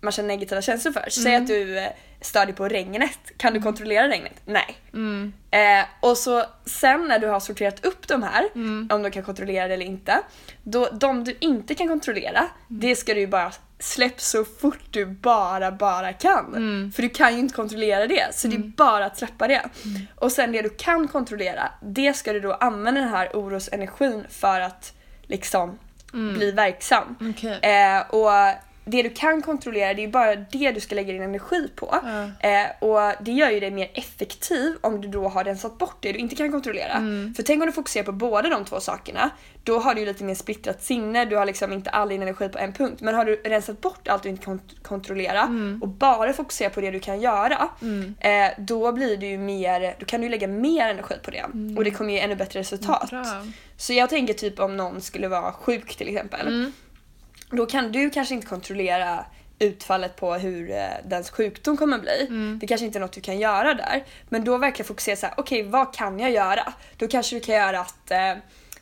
man 0.00 0.12
känner 0.12 0.28
negativa 0.28 0.62
känslor 0.62 0.92
för. 0.92 1.10
Säg 1.10 1.36
att 1.36 1.46
du 1.46 1.88
stör 2.20 2.46
dig 2.46 2.54
på 2.54 2.68
regnet. 2.68 3.18
Kan 3.36 3.54
du 3.54 3.60
kontrollera 3.60 4.08
regnet? 4.08 4.32
Nej. 4.44 4.76
Mm. 4.92 5.32
Eh, 5.50 5.84
och 6.00 6.16
så 6.16 6.44
sen 6.64 7.08
när 7.08 7.18
du 7.18 7.26
har 7.26 7.40
sorterat 7.40 7.84
upp 7.84 8.08
de 8.08 8.22
här, 8.22 8.44
Mm. 8.54 8.88
om 8.92 9.02
du 9.02 9.10
kan 9.10 9.22
kontrollera 9.22 9.68
det 9.68 9.74
eller 9.74 9.86
inte, 9.86 10.18
då 10.62 10.88
de 10.92 11.24
du 11.24 11.36
inte 11.40 11.74
kan 11.74 11.88
kontrollera, 11.88 12.38
Mm. 12.38 12.50
det 12.68 12.96
ska 12.96 13.14
du 13.14 13.20
ju 13.20 13.26
bara 13.26 13.52
släpp 13.78 14.20
så 14.20 14.44
fort 14.44 14.78
du 14.90 15.06
bara, 15.06 15.72
bara 15.72 16.12
kan. 16.12 16.46
Mm. 16.54 16.92
För 16.92 17.02
du 17.02 17.08
kan 17.08 17.32
ju 17.34 17.38
inte 17.40 17.54
kontrollera 17.54 18.06
det, 18.06 18.34
så 18.34 18.48
det 18.48 18.56
är 18.56 18.58
bara 18.76 19.04
att 19.06 19.18
släppa 19.18 19.48
det. 19.48 19.54
Mm. 19.84 20.06
Och 20.16 20.32
sen 20.32 20.52
det 20.52 20.62
du 20.62 20.68
kan 20.68 21.08
kontrollera, 21.08 21.72
det 21.82 22.14
ska 22.14 22.32
du 22.32 22.40
då 22.40 22.52
använda 22.52 23.00
den 23.00 23.10
här 23.10 23.28
orosenergin 23.34 24.24
för 24.30 24.60
att 24.60 24.92
liksom 25.22 25.78
bli 26.12 26.50
verksam. 26.52 27.16
Mm. 27.20 27.34
Okej. 27.36 27.58
Eh, 27.62 28.00
och 28.10 28.30
det 28.90 29.02
du 29.02 29.10
kan 29.10 29.42
kontrollera 29.42 29.94
det 29.94 30.00
är 30.00 30.06
ju 30.06 30.12
bara 30.12 30.36
det 30.36 30.70
du 30.70 30.80
ska 30.80 30.94
lägga 30.94 31.12
din 31.12 31.22
energi 31.22 31.68
på. 31.76 31.98
Ja. 32.02 32.48
Eh, 32.48 32.70
och 32.78 33.24
det 33.24 33.32
gör 33.32 33.50
ju 33.50 33.60
dig 33.60 33.70
mer 33.70 33.90
effektiv 33.94 34.76
om 34.80 35.00
du 35.00 35.08
då 35.08 35.28
har 35.28 35.44
rensat 35.44 35.78
bort 35.78 35.96
det 36.00 36.12
du 36.12 36.18
inte 36.18 36.36
kan 36.36 36.52
kontrollera. 36.52 36.92
Mm. 36.92 37.34
För 37.34 37.42
tänk 37.42 37.60
om 37.62 37.66
du 37.66 37.72
fokuserar 37.72 38.04
på 38.04 38.12
båda 38.12 38.48
de 38.48 38.64
två 38.64 38.80
sakerna. 38.80 39.30
Då 39.64 39.78
har 39.78 39.94
du 39.94 40.00
ju 40.00 40.06
lite 40.06 40.24
mer 40.24 40.34
splittrat 40.34 40.82
sinne, 40.82 41.24
du 41.24 41.36
har 41.36 41.46
liksom 41.46 41.72
inte 41.72 41.90
all 41.90 42.08
din 42.08 42.22
energi 42.22 42.48
på 42.48 42.58
en 42.58 42.72
punkt. 42.72 43.00
Men 43.00 43.14
har 43.14 43.24
du 43.24 43.36
rensat 43.36 43.80
bort 43.80 44.08
allt 44.08 44.22
du 44.22 44.28
inte 44.28 44.44
kan 44.44 44.60
kontrollera 44.82 45.48
och 45.80 45.88
bara 45.88 46.32
fokuserar 46.32 46.70
på 46.70 46.80
det 46.80 46.90
du 46.90 47.00
kan 47.00 47.20
göra. 47.20 47.68
Mm. 47.82 48.14
Eh, 48.20 48.52
då 48.58 48.92
blir 48.92 49.16
det 49.16 49.26
ju 49.26 49.38
mer, 49.38 49.94
då 49.98 50.06
kan 50.06 50.20
du 50.20 50.28
lägga 50.28 50.46
mer 50.46 50.88
energi 50.88 51.14
på 51.22 51.30
det. 51.30 51.44
Och 51.76 51.84
det 51.84 51.90
kommer 51.90 52.12
ge 52.12 52.20
ännu 52.20 52.36
bättre 52.36 52.60
resultat. 52.60 53.10
Bra. 53.10 53.24
Så 53.76 53.92
jag 53.92 54.10
tänker 54.10 54.34
typ 54.34 54.60
om 54.60 54.76
någon 54.76 55.00
skulle 55.00 55.28
vara 55.28 55.52
sjuk 55.52 55.96
till 55.96 56.08
exempel. 56.08 56.72
Då 57.50 57.66
kan 57.66 57.92
du 57.92 58.10
kanske 58.10 58.34
inte 58.34 58.46
kontrollera 58.46 59.24
utfallet 59.58 60.16
på 60.16 60.34
hur 60.34 60.70
eh, 60.70 60.78
dens 61.04 61.30
sjukdom 61.30 61.76
kommer 61.76 61.98
bli. 61.98 62.26
Mm. 62.28 62.58
Det 62.60 62.66
kanske 62.66 62.86
inte 62.86 62.98
är 62.98 63.00
något 63.00 63.12
du 63.12 63.20
kan 63.20 63.38
göra 63.38 63.74
där. 63.74 64.04
Men 64.28 64.44
då 64.44 64.58
verkligen 64.58 64.86
fokusera 64.86 65.16
så 65.16 65.26
här: 65.26 65.34
okej 65.38 65.62
vad 65.62 65.94
kan 65.94 66.18
jag 66.18 66.30
göra? 66.30 66.72
Då 66.96 67.08
kanske 67.08 67.36
du 67.36 67.40
kan 67.40 67.54
göra 67.54 67.80
att 67.80 68.10
eh, 68.10 68.34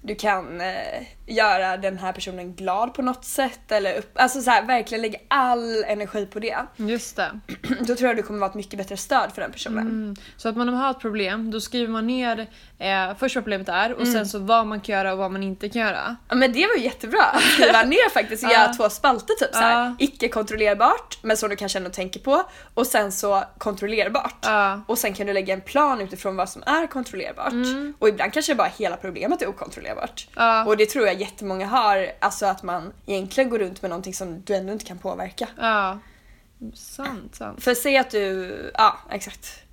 du 0.02 0.14
kan 0.14 0.60
eh, 0.60 1.02
göra 1.28 1.76
den 1.76 1.98
här 1.98 2.12
personen 2.12 2.54
glad 2.54 2.94
på 2.94 3.02
något 3.02 3.24
sätt. 3.24 3.72
Eller 3.72 3.98
upp, 3.98 4.10
alltså 4.14 4.40
så 4.40 4.50
här, 4.50 4.62
verkligen 4.66 5.02
lägga 5.02 5.18
all 5.28 5.84
energi 5.84 6.26
på 6.26 6.38
det. 6.38 6.56
Just 6.76 7.16
det. 7.16 7.40
Då 7.80 7.94
tror 7.94 8.08
jag 8.08 8.16
du 8.16 8.22
kommer 8.22 8.40
vara 8.40 8.50
ett 8.50 8.54
mycket 8.56 8.78
bättre 8.78 8.96
stöd 8.96 9.30
för 9.34 9.42
den 9.42 9.52
personen. 9.52 9.78
Mm. 9.88 10.16
Så 10.36 10.48
att 10.48 10.56
man 10.56 10.68
har 10.68 10.90
ett 10.90 11.00
problem, 11.00 11.50
då 11.50 11.60
skriver 11.60 11.92
man 11.92 12.06
ner 12.06 12.46
eh, 12.78 13.16
först 13.18 13.34
vad 13.36 13.44
problemet 13.44 13.68
är 13.68 13.92
och 13.92 14.00
Mm. 14.00 14.12
sen 14.12 14.26
så 14.26 14.38
vad 14.38 14.66
man 14.66 14.80
kan 14.80 14.94
göra 14.96 15.12
och 15.12 15.18
vad 15.18 15.30
man 15.32 15.42
inte 15.42 15.68
kan 15.68 15.82
göra. 15.82 16.16
Ja, 16.28 16.34
men 16.34 16.52
det 16.52 16.66
var 16.66 16.74
ju 16.74 16.82
jättebra 16.82 17.22
att 17.22 17.42
skriva 17.42 17.82
ner 17.84 18.10
faktiskt 18.10 18.44
och 18.44 18.50
göra 18.52 18.72
två 18.72 18.88
spalter 18.90 19.34
typ 19.34 19.52
så 19.54 19.58
här. 19.60 19.96
Icke 19.98 20.28
kontrollerbart 20.28 21.18
men 21.22 21.36
som 21.36 21.48
du 21.50 21.56
kanske 21.56 21.78
ändå 21.78 21.90
tänker 21.90 22.20
på 22.20 22.42
och 22.74 22.86
sen 22.86 23.12
så 23.12 23.44
kontrollerbart. 23.58 24.46
Och 24.86 24.98
sen 24.98 25.14
kan 25.14 25.26
du 25.26 25.32
lägga 25.32 25.54
en 25.54 25.60
plan 25.60 26.00
utifrån 26.00 26.36
vad 26.36 26.48
som 26.48 26.62
är 26.66 26.86
kontrollerbart. 26.86 27.52
Och 27.98 28.08
ibland 28.08 28.32
kanske 28.32 28.54
bara 28.54 28.70
hela 28.78 28.96
problemet 28.96 29.42
är 29.42 29.48
okontrollerbart. 29.48 30.28
Och 30.66 30.76
det 30.76 30.86
tror 30.86 31.06
jag 31.06 31.17
jättemånga 31.20 31.66
har, 31.66 32.12
alltså 32.18 32.46
att 32.46 32.62
man 32.62 32.92
egentligen 33.06 33.50
går 33.50 33.58
runt 33.58 33.82
med 33.82 33.88
någonting 33.88 34.14
som 34.14 34.40
du 34.40 34.54
ändå 34.54 34.72
inte 34.72 34.84
kan 34.84 34.98
påverka. 34.98 35.48
Ja. 35.58 35.98
Sant, 36.74 37.34
sant. 37.34 37.62
För 37.62 37.74
säg 37.74 37.96
att 37.96 38.10
du, 38.10 38.70
ja 38.74 38.98
exakt. 39.10 39.67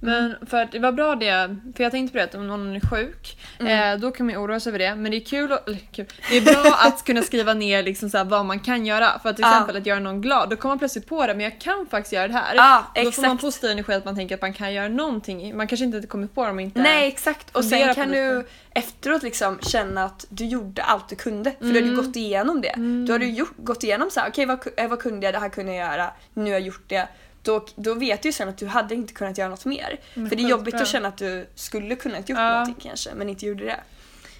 Men 0.00 0.34
för 0.46 0.62
att 0.62 0.72
det 0.72 0.78
var 0.78 0.92
bra 0.92 1.14
det, 1.14 1.56
för 1.76 1.82
jag 1.82 1.92
tänkte 1.92 2.12
på 2.12 2.18
det 2.18 2.24
att 2.24 2.34
om 2.34 2.46
någon 2.48 2.76
är 2.76 2.80
sjuk, 2.90 3.38
Mm. 3.60 3.94
eh, 3.94 4.00
då 4.00 4.10
kan 4.10 4.26
man 4.26 4.32
ju 4.34 4.38
oroa 4.40 4.60
sig 4.60 4.70
över 4.70 4.78
det. 4.78 4.94
Men 4.94 5.10
det 5.10 5.16
är 5.16 5.24
kul, 5.24 5.52
och, 5.52 5.58
kul. 5.92 6.06
Det 6.30 6.36
är 6.36 6.40
bra 6.42 6.74
att 6.86 7.04
kunna 7.04 7.22
skriva 7.22 7.54
ner 7.54 7.82
liksom 7.82 8.10
så 8.10 8.24
vad 8.24 8.44
man 8.46 8.60
kan 8.60 8.86
göra. 8.86 9.18
För 9.18 9.28
att 9.28 9.36
till 9.36 9.42
Ja. 9.42 9.50
exempel 9.54 9.76
att 9.76 9.86
göra 9.86 9.98
någon 10.00 10.20
glad, 10.20 10.50
då 10.50 10.56
kommer 10.56 10.70
man 10.70 10.78
plötsligt 10.78 11.06
på 11.06 11.26
det, 11.26 11.34
men 11.34 11.40
jag 11.44 11.60
kan 11.60 11.86
faktiskt 11.90 12.12
göra 12.12 12.28
det 12.28 12.34
här. 12.34 12.54
Ja, 12.54 12.84
då 12.94 13.12
får 13.12 13.22
man 13.22 13.30
exakt. 13.30 13.40
positiv 13.40 13.70
energi 13.70 13.92
att 13.94 14.04
man 14.04 14.16
tänker 14.16 14.34
att 14.34 14.42
man 14.42 14.52
kan 14.52 14.74
göra 14.74 14.88
någonting. 14.88 15.56
Man 15.56 15.66
kanske 15.66 15.84
inte 15.84 16.06
kommer 16.06 16.26
på 16.26 16.42
det 16.44 16.50
om 16.50 16.56
man 16.56 16.64
inte... 16.64 16.80
Nej 16.82 17.08
exakt 17.08 17.56
och 17.56 17.64
sen 17.64 17.94
kan 17.94 18.10
du 18.10 18.46
efteråt 18.70 19.22
liksom 19.22 19.58
känna 19.62 20.04
att 20.04 20.26
du 20.28 20.46
gjorde 20.46 20.82
allt 20.82 21.08
du 21.08 21.16
kunde 21.16 21.50
för 21.50 21.58
du 21.60 21.66
hade 21.68 21.78
ju 21.80 21.92
Mm. 21.92 22.04
gått 22.06 22.16
igenom 22.16 22.60
det. 22.60 22.74
Då 23.06 23.12
har 23.14 23.18
du 23.18 23.30
gjort, 23.30 23.52
gått 23.56 23.82
igenom 23.82 24.10
så 24.10 24.20
här, 24.20 24.28
okej 24.28 24.46
vad, 24.46 24.58
ku- 24.58 24.72
eh, 24.76 24.88
vad 24.88 24.98
kunde 24.98 25.26
jag, 25.26 25.34
det 25.34 25.38
här 25.38 25.48
kunde 25.48 25.74
jag 25.74 25.92
göra, 25.92 26.10
nu 26.34 26.42
har 26.44 26.50
jag 26.50 26.60
gjort 26.60 26.84
det. 26.88 27.08
Då, 27.42 27.66
då 27.76 27.94
vet 27.94 28.22
du 28.22 28.28
ju 28.28 28.32
sen 28.32 28.48
att 28.48 28.58
du 28.58 28.66
hade 28.66 28.94
inte 28.94 29.12
kunnat 29.12 29.38
göra 29.38 29.48
något 29.48 29.64
mer. 29.64 30.00
Men 30.14 30.28
för 30.28 30.36
det 30.36 30.42
är 30.42 30.48
jobbigt 30.48 30.74
bra. 30.74 30.82
att 30.82 30.88
känna 30.88 31.08
att 31.08 31.16
du 31.18 31.46
skulle 31.54 31.94
kunnat 31.96 32.28
gjort 32.28 32.38
Ja. 32.38 32.50
någonting 32.50 32.88
kanske 32.88 33.10
men 33.14 33.28
inte 33.28 33.46
gjorde 33.46 33.64
det. 33.64 33.80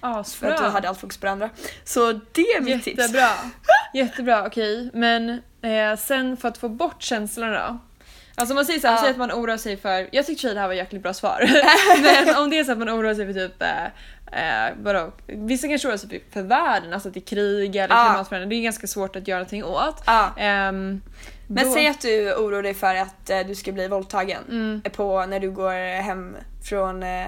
För 0.01 0.19
Asbra. 0.19 0.53
att 0.53 0.57
du 0.57 0.69
hade 0.69 0.89
allt 0.89 0.99
fokus 0.99 1.17
på 1.17 1.25
det 1.25 1.31
andra. 1.31 1.49
Så 1.83 2.11
det 2.31 2.41
är 2.41 2.61
mitt 2.61 2.83
tips. 2.83 2.99
Jättebra. 2.99 3.29
Jättebra, 3.93 4.45
okej. 4.47 4.89
Men 4.93 5.29
eh, 5.61 5.97
sen 5.97 6.37
för 6.37 6.47
att 6.47 6.57
få 6.57 6.69
bort 6.69 7.01
känslorna 7.01 7.67
då? 7.67 7.77
Alltså 8.35 8.55
man 8.55 8.65
säger 8.65 8.79
så 8.79 8.87
här, 8.87 8.93
Ja. 8.95 9.01
säg 9.01 9.11
att 9.11 9.17
man 9.17 9.31
oroar 9.31 9.57
sig 9.57 9.77
för, 9.77 10.09
jag 10.11 10.25
tyckte 10.25 10.53
det 10.53 10.59
här 10.59 10.67
var 10.67 10.73
ett 10.73 10.77
jäkligt 10.77 11.03
bra 11.03 11.13
svar. 11.13 11.49
Men 12.25 12.35
om 12.35 12.49
det 12.49 12.59
är 12.59 12.63
så 12.63 12.71
att 12.71 12.77
man 12.77 12.89
oroar 12.89 13.13
sig 13.13 13.25
för 13.25 13.33
typ, 13.33 13.61
eh, 13.61 14.67
eh, 14.67 14.73
vadå? 14.81 15.11
Vissa 15.27 15.67
kanske 15.67 15.87
oroar 15.87 15.97
sig 15.97 16.09
för, 16.09 16.21
för 16.33 16.41
världen, 16.41 16.93
alltså 16.93 17.07
att 17.07 17.13
det 17.13 17.19
är 17.19 17.25
krig 17.25 17.75
eller 17.75 17.95
Ja. 17.95 18.05
klimatförändring. 18.09 18.49
Det 18.49 18.55
är 18.55 18.63
ganska 18.63 18.87
svårt 18.87 19.15
att 19.15 19.27
göra 19.27 19.39
någonting 19.39 19.63
åt. 19.63 20.03
Ja. 20.05 20.33
Ehm, 20.37 21.01
Men 21.51 21.65
då- 21.65 21.73
säg 21.73 21.87
att 21.87 22.01
du 22.01 22.33
oroar 22.33 22.63
dig 22.63 22.73
för 22.73 22.95
att 22.95 23.29
eh, 23.29 23.39
du 23.39 23.55
ska 23.55 23.71
bli 23.71 23.87
våldtagen 23.87 24.43
Mm. 24.49 24.81
på 24.91 25.25
när 25.25 25.39
du 25.39 25.51
går 25.51 26.01
hem 26.01 26.35
från 26.69 27.03
eh, 27.03 27.25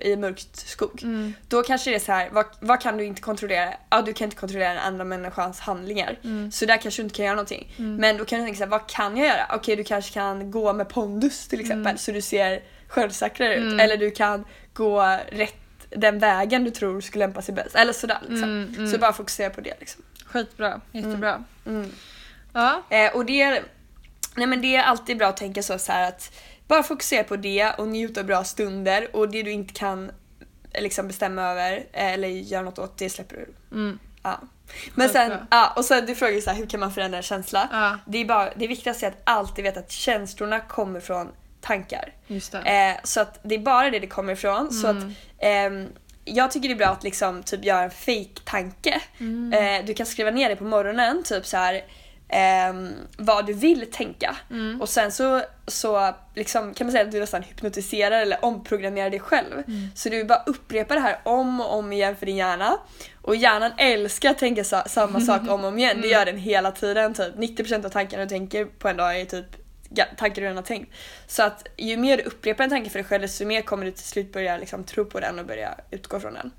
i 0.00 0.16
mörkt 0.16 0.56
skog. 0.56 1.00
Mm. 1.02 1.34
Då 1.48 1.62
kanske 1.62 1.90
det 1.90 1.96
är 1.96 2.00
så 2.00 2.12
här, 2.12 2.28
vad, 2.32 2.46
vad 2.60 2.80
kan 2.80 2.96
du 2.96 3.04
inte 3.04 3.20
kontrollera? 3.22 3.74
Ja, 3.90 4.02
du 4.02 4.12
kan 4.12 4.24
inte 4.24 4.36
kontrollera 4.36 4.70
en 4.72 4.78
andra 4.78 5.04
människans 5.04 5.60
handlingar. 5.60 6.18
Mm. 6.24 6.52
Så 6.52 6.66
där 6.66 6.76
kanske 6.76 7.02
du 7.02 7.04
inte 7.04 7.16
kan 7.16 7.24
göra 7.24 7.34
någonting. 7.34 7.74
Men 7.76 8.16
då 8.16 8.24
kan 8.24 8.38
du 8.38 8.44
tänka 8.44 8.56
så 8.58 8.64
här, 8.64 8.70
vad 8.70 8.86
kan 8.86 9.16
jag 9.16 9.26
göra? 9.28 9.46
Okej, 9.54 9.76
du 9.76 9.84
kanske 9.84 10.14
kan 10.14 10.50
gå 10.50 10.72
med 10.72 10.88
pondus 10.88 11.48
till 11.48 11.60
exempel 11.60 11.86
Mm. 11.86 11.98
så 11.98 12.12
du 12.12 12.20
ser 12.22 12.62
självsäkrare 12.88 13.54
ut. 13.56 13.80
Eller 13.80 13.96
du 13.96 14.10
kan 14.10 14.44
gå 14.72 15.18
rätt 15.28 15.54
den 15.90 16.18
vägen 16.18 16.64
du 16.64 16.70
tror 16.70 17.00
skulle 17.00 17.24
lämpa 17.26 17.42
sig 17.42 17.54
bäst. 17.54 17.74
Eller 17.74 17.92
sådär 17.92 18.18
liksom. 18.28 18.48
Mm, 18.48 18.74
mm. 18.78 18.90
Så 18.92 18.98
bara 18.98 19.12
fokusera 19.12 19.50
på 19.50 19.60
det 19.60 19.74
liksom. 19.80 20.02
Skitbra, 20.26 20.80
jättebra. 20.92 21.44
Mm. 21.66 21.90
Ja. 22.54 22.82
Eh, 22.90 23.12
och 23.16 23.24
det, 23.26 23.62
nej 24.36 24.46
men 24.46 24.62
det 24.62 24.76
är 24.76 24.82
alltid 24.82 25.18
bra 25.18 25.26
att 25.28 25.36
tänka 25.36 25.62
så, 25.62 25.78
så 25.78 25.92
att 25.92 26.32
bara 26.68 26.82
fokusera 26.82 27.24
på 27.24 27.36
det 27.36 27.70
och 27.78 27.88
njuta 27.88 28.20
av 28.20 28.26
bra 28.26 28.44
stunder 28.44 29.16
och 29.16 29.28
det 29.30 29.42
du 29.42 29.50
inte 29.50 29.74
kan 29.74 30.10
eh, 30.72 30.82
liksom 30.82 31.06
bestämma 31.08 31.42
över 31.42 31.72
eh, 31.92 32.12
eller 32.12 32.28
göra 32.28 32.62
något 32.62 32.78
åt, 32.78 32.98
det 32.98 33.10
släpper 33.10 33.36
du. 33.36 33.76
Mm. 33.76 33.98
Ja. 34.22 34.40
Men 34.94 35.08
sen, 35.08 35.32
ja, 35.50 35.72
och 35.76 35.84
sen 35.84 36.06
du 36.06 36.14
frågar 36.14 36.40
så 36.40 36.50
här, 36.50 36.56
hur 36.56 36.66
kan 36.66 36.80
man 36.80 36.92
förändra 36.92 37.16
en 37.16 37.22
känsla? 37.22 37.68
ja, 37.72 37.98
Det, 38.06 38.18
är 38.18 38.24
bara, 38.24 38.50
det 38.56 38.66
viktigaste 38.66 39.06
är 39.06 39.10
att 39.10 39.20
alltid 39.24 39.64
veta 39.64 39.80
att 39.80 39.90
känslorna 39.92 40.60
kommer 40.60 41.00
från 41.00 41.28
tankar. 41.60 42.12
Eh, 42.64 42.96
så 43.04 43.20
att 43.20 43.40
det 43.42 43.54
är 43.54 43.58
bara 43.58 43.90
det 43.90 43.98
det 43.98 44.06
kommer 44.06 44.32
ifrån. 44.32 44.72
Så 44.72 44.86
att, 44.86 44.96
Mm. 44.96 45.14
ehm, 45.38 45.88
jag 46.24 46.50
tycker 46.50 46.68
det 46.68 46.74
är 46.74 46.78
bra 46.78 46.86
att 46.88 47.04
liksom 47.04 47.42
typ 47.42 47.64
göra 47.64 47.82
en 47.82 47.90
fake-tanke. 47.90 49.00
Mm. 49.20 49.52
Eh, 49.80 49.86
du 49.86 49.94
kan 49.94 50.06
skriva 50.06 50.30
ner 50.30 50.48
det 50.48 50.56
på 50.56 50.64
morgonen, 50.64 51.22
typ 51.24 51.46
så 51.46 51.56
här 51.56 51.84
ehm, 52.28 52.88
vad 53.18 53.46
du 53.46 53.52
vill 53.52 53.90
tänka. 53.92 54.36
Mm. 54.50 54.80
Och 54.80 54.88
sen 54.88 55.12
så, 55.12 55.42
så 55.66 56.14
liksom, 56.34 56.74
kan 56.74 56.86
man 56.86 56.92
säga 56.92 57.04
att 57.04 57.12
du 57.12 57.20
nästan 57.20 57.42
hypnotiserar 57.42 58.20
eller 58.20 58.44
omprogrammerar 58.44 59.10
dig 59.10 59.20
själv. 59.20 59.52
Mm. 59.52 59.88
Så 59.94 60.08
du 60.08 60.24
bara 60.24 60.42
upprepar 60.46 60.94
det 60.94 61.00
här 61.00 61.18
om 61.22 61.60
och 61.60 61.74
om 61.74 61.92
igen 61.92 62.16
för 62.16 62.26
din 62.26 62.36
hjärna. 62.36 62.78
Och 63.22 63.36
hjärnan 63.36 63.72
älskar 63.78 64.30
att 64.30 64.38
tänka 64.38 64.64
sa- 64.64 64.88
samma 64.88 65.20
sak 65.20 65.40
om 65.40 65.60
och 65.60 65.68
om 65.68 65.78
igen. 65.78 65.90
Mm. 65.90 66.02
Det 66.02 66.08
gör 66.08 66.24
den 66.24 66.38
hela 66.38 66.72
tiden. 66.72 67.14
Typ 67.14 67.34
90% 67.34 67.84
av 67.84 67.88
tankarna 67.88 68.22
du 68.22 68.28
tänker 68.28 68.64
på 68.64 68.88
en 68.88 68.96
dag 68.96 69.20
är 69.20 69.24
typ 69.24 69.46
tankar 70.16 70.34
du 70.34 70.40
redan 70.40 70.56
har 70.56 70.62
tänkt. 70.62 70.94
Så 71.26 71.42
att 71.42 71.66
ju 71.76 71.96
mer 71.96 72.16
du 72.16 72.22
upprepar 72.22 72.64
en 72.64 72.70
tanke 72.70 72.90
för 72.90 72.98
dig 72.98 73.08
själv 73.08 73.22
desto 73.22 73.44
mer 73.46 73.62
kommer 73.62 73.84
du 73.84 73.90
till 73.90 74.04
slut 74.04 74.32
börja 74.32 74.56
liksom, 74.56 74.84
tro 74.84 75.04
på 75.04 75.20
den 75.20 75.38
och 75.38 75.46
börja 75.46 75.74
utgå 75.90 76.20
från 76.20 76.34
den. 76.34 76.50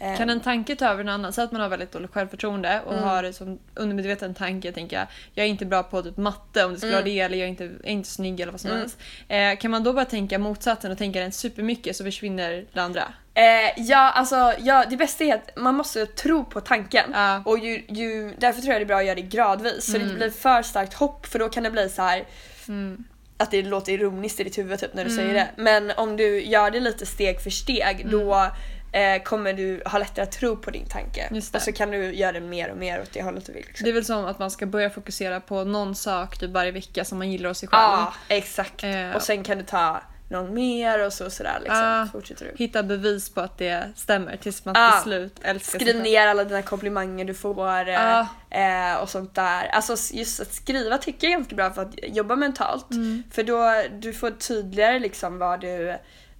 Mm. 0.00 0.12
Eh, 0.12 0.18
Kan 0.18 0.30
en 0.30 0.40
tanke 0.40 0.76
ta 0.76 0.86
över 0.86 1.00
en 1.00 1.08
annan? 1.08 1.32
Så 1.32 1.42
att 1.42 1.52
man 1.52 1.60
har 1.60 1.68
väldigt 1.68 1.92
dåligt 1.92 2.10
självförtroende 2.12 2.80
och 2.86 2.92
Mm. 2.92 3.04
har 3.04 3.32
som 3.32 3.58
undermedveten 3.74 4.34
tanke, 4.34 4.72
tänker 4.72 4.96
jag, 4.98 5.06
jag 5.34 5.46
är 5.46 5.50
inte 5.50 5.66
bra 5.66 5.82
på 5.82 6.02
typ 6.02 6.16
matte 6.16 6.64
om 6.64 6.72
det 6.72 6.78
skulle 6.78 6.92
Mm. 6.92 7.04
vara 7.04 7.14
det 7.14 7.20
eller 7.20 7.38
jag 7.38 7.44
är 7.44 7.48
inte, 7.50 7.64
är 7.64 7.90
inte 7.90 8.08
snygg 8.08 8.40
eller 8.40 8.52
vad 8.52 8.60
som 8.60 8.70
Mm. 8.70 8.80
helst. 8.80 8.98
Eh, 9.28 9.56
kan 9.62 9.70
man 9.70 9.84
då 9.84 9.92
bara 9.92 10.04
tänka 10.04 10.38
motsatsen 10.38 10.92
och 10.92 10.98
tänka 10.98 11.20
den 11.20 11.32
supermycket 11.32 11.96
så 11.96 12.04
försvinner 12.04 12.64
det 12.72 12.80
andra? 12.82 13.02
Eh, 13.34 13.44
ja, 13.82 14.10
alltså 14.10 14.52
ja, 14.58 14.84
det 14.90 14.96
bästa 14.96 15.24
är 15.24 15.34
att 15.34 15.50
man 15.56 15.74
måste 15.74 16.06
tro 16.06 16.44
på 16.44 16.60
tanken. 16.60 17.10
Ja. 17.14 17.42
Och 17.44 17.58
ju, 17.58 17.82
ju, 17.88 18.34
därför 18.38 18.60
tror 18.60 18.72
jag 18.72 18.80
det 18.80 18.84
är 18.84 18.86
bra 18.86 18.96
att 18.98 19.04
göra 19.04 19.14
det 19.14 19.22
gradvis 19.22 19.84
så 19.86 19.92
det 19.92 19.96
inte 19.98 20.06
Mm. 20.06 20.18
blir 20.18 20.30
för 20.30 20.62
starkt 20.62 20.94
hopp 20.94 21.26
för 21.26 21.38
då 21.38 21.48
kan 21.48 21.62
det 21.62 21.70
bli 21.70 21.88
så 21.88 22.02
här 22.02 22.24
Mm. 22.68 23.04
att 23.36 23.50
det 23.50 23.62
låter 23.62 23.92
ironiskt 23.92 24.40
i 24.40 24.44
ditt 24.44 24.58
huvud 24.58 24.78
typ 24.80 24.94
när 24.94 25.04
du 25.04 25.10
Mm. 25.10 25.22
säger 25.24 25.34
det. 25.34 25.48
Men 25.56 25.90
om 25.96 26.16
du 26.16 26.42
gör 26.44 26.70
det 26.70 26.80
lite 26.80 27.06
steg 27.06 27.40
för 27.40 27.50
steg 27.50 28.06
då 28.10 28.50
eh, 28.94 29.22
kommer 29.22 29.52
du 29.52 29.82
ha 29.86 29.98
lättare 29.98 30.22
att 30.22 30.32
tro 30.32 30.56
på 30.56 30.70
din 30.70 30.86
tanke. 30.86 31.28
Det. 31.30 31.54
Och 31.56 31.62
så 31.62 31.72
kan 31.72 31.90
du 31.90 32.14
göra 32.14 32.32
den 32.32 32.48
mer 32.48 32.70
och 32.70 32.76
mer 32.76 33.00
åt 33.02 33.12
det 33.12 33.22
hållet 33.22 33.46
du 33.46 33.52
vill. 33.52 33.64
Liksom. 33.66 33.84
Det 33.84 33.90
är 33.90 33.94
väl 33.94 34.04
som 34.04 34.24
att 34.24 34.38
man 34.38 34.50
ska 34.50 34.66
börja 34.66 34.90
fokusera 34.90 35.40
på 35.40 35.64
någon 35.64 35.94
sak 35.94 36.38
typ 36.38 36.50
varje 36.50 36.70
vecka 36.70 37.04
som 37.04 37.18
man 37.18 37.30
gillar 37.32 37.48
hos 37.48 37.58
sig 37.58 37.68
själv. 37.68 37.82
Ja, 37.82 38.14
exakt. 38.28 38.84
Eh. 38.84 39.10
Och 39.16 39.22
sen 39.22 39.44
kan 39.44 39.58
du 39.58 39.64
ta 39.64 40.02
någon 40.28 40.54
mer 40.54 41.06
och 41.06 41.12
så 41.12 41.30
sådär 41.30 41.58
liksom. 41.60 41.82
Ah. 41.82 42.06
Fortsätter 42.12 42.44
du. 42.44 42.64
Hitta 42.64 42.82
bevis 42.82 43.34
på 43.34 43.40
att 43.40 43.58
det 43.58 43.92
stämmer 43.96 44.36
tills 44.36 44.64
man 44.64 44.76
Ah. 44.76 44.90
till 44.90 45.02
slut 45.02 45.36
älskar 45.42 45.78
Skriv 45.78 46.00
ner 46.02 46.26
alla 46.26 46.44
dina 46.44 46.62
komplimanger 46.62 47.24
du 47.24 47.34
får 47.34 47.88
eh, 47.88 48.16
Ah. 48.18 48.26
eh, 48.50 48.96
och 48.96 49.08
sånt 49.08 49.34
där. 49.34 49.66
Alltså 49.66 49.96
just 50.14 50.40
att 50.40 50.52
skriva 50.52 50.98
tycker 50.98 51.26
jag 51.26 51.32
är 51.32 51.36
ganska 51.38 51.56
bra 51.56 51.70
för 51.70 51.82
att 51.82 51.94
jobba 52.02 52.36
mentalt. 52.36 52.90
Mm. 52.90 53.22
För 53.30 53.42
då 53.42 53.82
du 54.00 54.12
får 54.12 54.30
tydligare 54.30 54.98
liksom 54.98 55.38
vad 55.38 55.60
du 55.60 55.96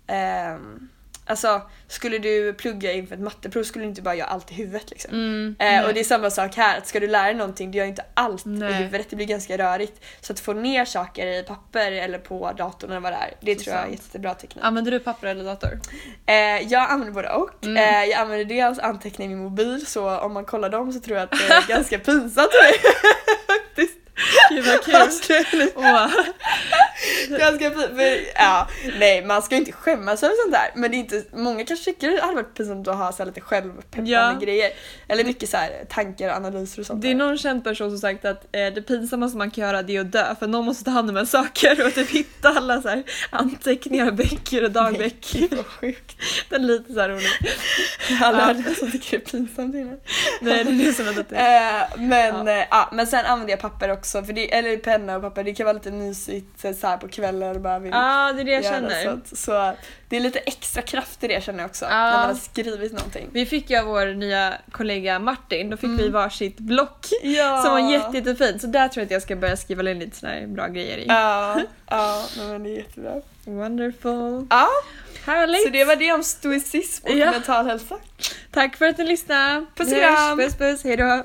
ehm, 0.06 0.88
Alltså 1.26 1.62
skulle 1.88 2.18
du 2.18 2.52
plugga 2.52 2.92
inför 2.92 3.14
ett 3.14 3.20
matteprov 3.20 3.62
skulle 3.62 3.84
du 3.84 3.88
inte 3.88 4.02
bara 4.02 4.14
göra 4.14 4.28
allt 4.28 4.50
i 4.50 4.54
huvudet 4.54 4.90
liksom. 4.90 5.10
Mm, 5.14 5.56
Eh, 5.58 5.84
och 5.87 5.94
det 5.94 6.00
är 6.00 6.04
samma 6.04 6.30
sak 6.30 6.56
här, 6.56 6.78
att 6.78 6.87
ska 6.87 7.00
du 7.00 7.06
lära 7.08 7.24
dig 7.24 7.34
någonting, 7.34 7.70
du 7.70 7.78
gör 7.78 7.87
inte 7.87 8.04
allt 8.14 8.46
i 8.46 8.48
Nej. 8.48 8.72
huvudet, 8.72 9.06
det 9.10 9.16
blir 9.16 9.26
ganska 9.26 9.58
rörigt. 9.58 10.04
Så 10.20 10.32
att 10.32 10.40
få 10.40 10.52
ner 10.52 10.84
saker 10.84 11.26
i 11.26 11.42
papper 11.42 11.92
eller 11.92 12.18
på 12.18 12.52
datorn 12.56 12.90
eller 12.90 13.00
vad 13.00 13.12
det 13.12 13.16
är, 13.16 13.34
det 13.40 13.58
Så 13.58 13.64
tror 13.64 13.76
jag 13.76 13.84
är 13.84 13.88
sant. 13.88 14.02
jättebra 14.06 14.34
teknik. 14.34 14.64
Använder 14.64 14.90
du 14.92 14.98
papper 15.00 15.26
eller 15.26 15.44
dator? 15.44 15.80
Eh, 16.26 16.34
jag 16.68 16.90
använder 16.90 17.12
både 17.14 17.28
och. 17.28 17.64
Mm. 17.64 17.76
Eh, 17.76 18.04
jag 18.10 18.20
använder 18.20 18.44
dels 18.44 18.78
anteckningar 18.78 19.32
i 19.32 19.34
min 19.34 19.44
mobil 19.44 19.87
så 19.87 20.18
om 20.18 20.32
man 20.32 20.44
kollar 20.44 20.68
dem 20.70 20.92
så 20.92 21.00
tror 21.00 21.16
jag 21.18 21.24
att 21.24 21.30
det 21.48 21.54
är 21.54 21.68
ganska 21.68 21.98
pinsamt 21.98 22.48
för 22.52 22.62
mig. 22.62 22.80
Gud 24.50 24.64
vad 24.66 24.84
kul! 24.84 24.92
Fint. 27.04 27.74
För, 27.96 28.18
ja, 28.34 28.68
nej, 28.98 29.24
man 29.24 29.42
ska 29.42 29.54
ju 29.54 29.58
inte 29.58 29.72
skämmas 29.72 30.22
över 30.22 30.34
sånt 30.42 30.52
där. 30.52 30.70
Men 30.80 30.90
det 30.90 30.96
är 30.96 30.98
inte, 30.98 31.24
många 31.32 31.64
kanske 31.64 31.84
tycker 31.84 32.10
det 32.10 32.20
hade 32.22 32.34
varit 32.34 32.54
pinsamt 32.56 32.88
att 32.88 32.96
ha 32.96 33.12
så 33.12 33.24
lite 33.24 33.40
självpeppande 33.40 34.10
Ja. 34.10 34.38
grejer. 34.42 34.70
Eller 35.08 35.24
mycket 35.24 35.48
så 35.48 35.56
här 35.56 35.84
tankar 35.88 36.28
och 36.28 36.36
analyser 36.36 36.80
och 36.80 36.86
sånt 36.86 37.02
Det 37.02 37.10
är 37.10 37.14
någon 37.14 37.38
känd 37.38 37.64
person 37.64 37.90
som 37.90 37.98
sagt 37.98 38.24
att 38.24 38.44
eh, 38.52 38.74
det 38.74 38.82
pinsammaste 38.86 39.38
man 39.38 39.50
kan 39.50 39.64
göra 39.64 39.82
det 39.82 39.96
är 39.96 40.00
att 40.00 40.12
dö 40.12 40.34
för 40.38 40.46
någon 40.46 40.64
måste 40.64 40.84
ta 40.84 40.90
hand 40.90 41.10
om 41.10 41.16
en 41.16 41.26
saker 41.26 41.86
och 41.86 41.94
typ 41.94 42.10
hitta 42.10 42.48
alla 42.48 42.82
så 42.82 42.88
här 42.88 43.02
anteckningar, 43.30 44.10
böcker 44.10 44.64
och 44.64 44.70
dagböcker. 44.70 45.56
Vad 45.56 45.66
sjukt. 45.66 46.16
Det 46.48 46.54
är 46.56 46.60
lite 46.60 46.92
så 46.92 47.00
här 47.00 47.08
roligt. 47.08 47.26
Alla 48.22 48.38
Ja. 48.38 48.44
hade 48.44 48.74
som 48.74 48.90
tycker 48.90 49.10
det 49.18 49.24
är 49.24 49.30
pinsamt 49.30 49.74
innan. 49.74 50.00
Nej, 50.40 50.64
det 50.64 50.70
är 50.70 50.86
det 50.86 50.92
som 50.92 51.08
är 51.08 51.12
lite... 51.12 51.36
Eh, 51.36 51.98
men, 51.98 52.46
Ja. 52.46 52.52
ja. 52.52 52.66
ja, 52.70 52.88
men 52.92 53.06
sen 53.06 53.26
använder 53.26 53.52
jag 53.52 53.60
papper 53.60 53.90
också, 53.92 54.22
för 54.24 54.32
det, 54.32 54.54
eller 54.54 54.76
penna 54.76 55.16
och 55.16 55.22
papper. 55.22 55.44
Det 55.44 55.54
kan 55.54 55.64
vara 55.66 55.72
lite 55.74 55.90
mysigt 55.90 56.60
så 56.60 56.86
här 56.86 56.93
på 56.96 57.09
kvällar 57.09 57.54
och 57.54 57.61
bara 57.61 57.78
vill 57.78 57.92
Ja, 57.92 58.33
det 58.35 58.40
är 58.40 58.44
det 58.44 58.50
jag 58.52 58.62
göra 58.64 58.74
känner. 58.74 59.02
Så, 59.04 59.11
att, 59.11 59.38
så 59.38 59.72
det 60.09 60.16
är 60.16 60.20
lite 60.20 60.38
extra 60.38 60.83
kraft 60.83 61.24
i 61.24 61.28
det 61.28 61.44
känner 61.44 61.59
jag 61.61 61.68
också. 61.68 61.85
Ja. 61.85 61.90
När 61.90 62.12
man 62.12 62.26
har 62.28 62.35
skrivit 62.35 62.92
någonting. 62.92 63.28
Vi 63.33 63.46
fick 63.46 63.70
ju 63.70 63.78
av 63.78 63.85
vår 63.87 64.07
nya 64.14 64.54
kollega 64.72 65.18
Martin, 65.18 65.70
då 65.70 65.76
fick 65.76 65.85
Mm. 65.85 65.96
vi 65.96 66.09
varsitt 66.09 66.57
block 66.59 67.07
Ja. 67.22 67.62
som 67.62 67.70
var 67.72 67.92
jätte, 67.92 68.16
jättefint. 68.18 68.61
Så 68.61 68.66
där 68.66 68.88
tror 68.88 69.00
jag 69.00 69.04
att 69.07 69.11
jag 69.11 69.22
ska 69.22 69.37
börja 69.37 69.57
skriva 69.57 69.90
in 69.90 69.98
lite 69.98 70.16
såna 70.16 70.33
här 70.33 70.46
bra 70.46 70.66
grejer 70.68 70.96
i. 70.98 71.04
Ja, 71.09 71.61
ja 71.90 72.24
men 72.37 72.62
det 72.62 72.70
är 72.70 72.76
jättebra. 72.76 73.12
Wonderful. 73.44 74.46
Ja, 74.50 74.68
Härligt! 75.26 75.62
så 75.62 75.68
det 75.68 75.85
var 75.85 75.96
det 75.96 76.12
om 76.12 76.22
stoicism 76.24 77.07
och 77.07 77.12
Ja. 77.12 77.30
mental 77.30 77.66
hälsa. 77.66 77.96
Tack 78.50 78.76
för 78.76 78.87
att 78.87 78.96
du 78.96 79.04
lyssnade. 79.04 79.66
Puss 79.76 79.92
och 79.92 79.98
kram. 79.98 80.38
Puss 80.38 80.54
puss, 80.57 80.85
hejdå! 80.85 81.22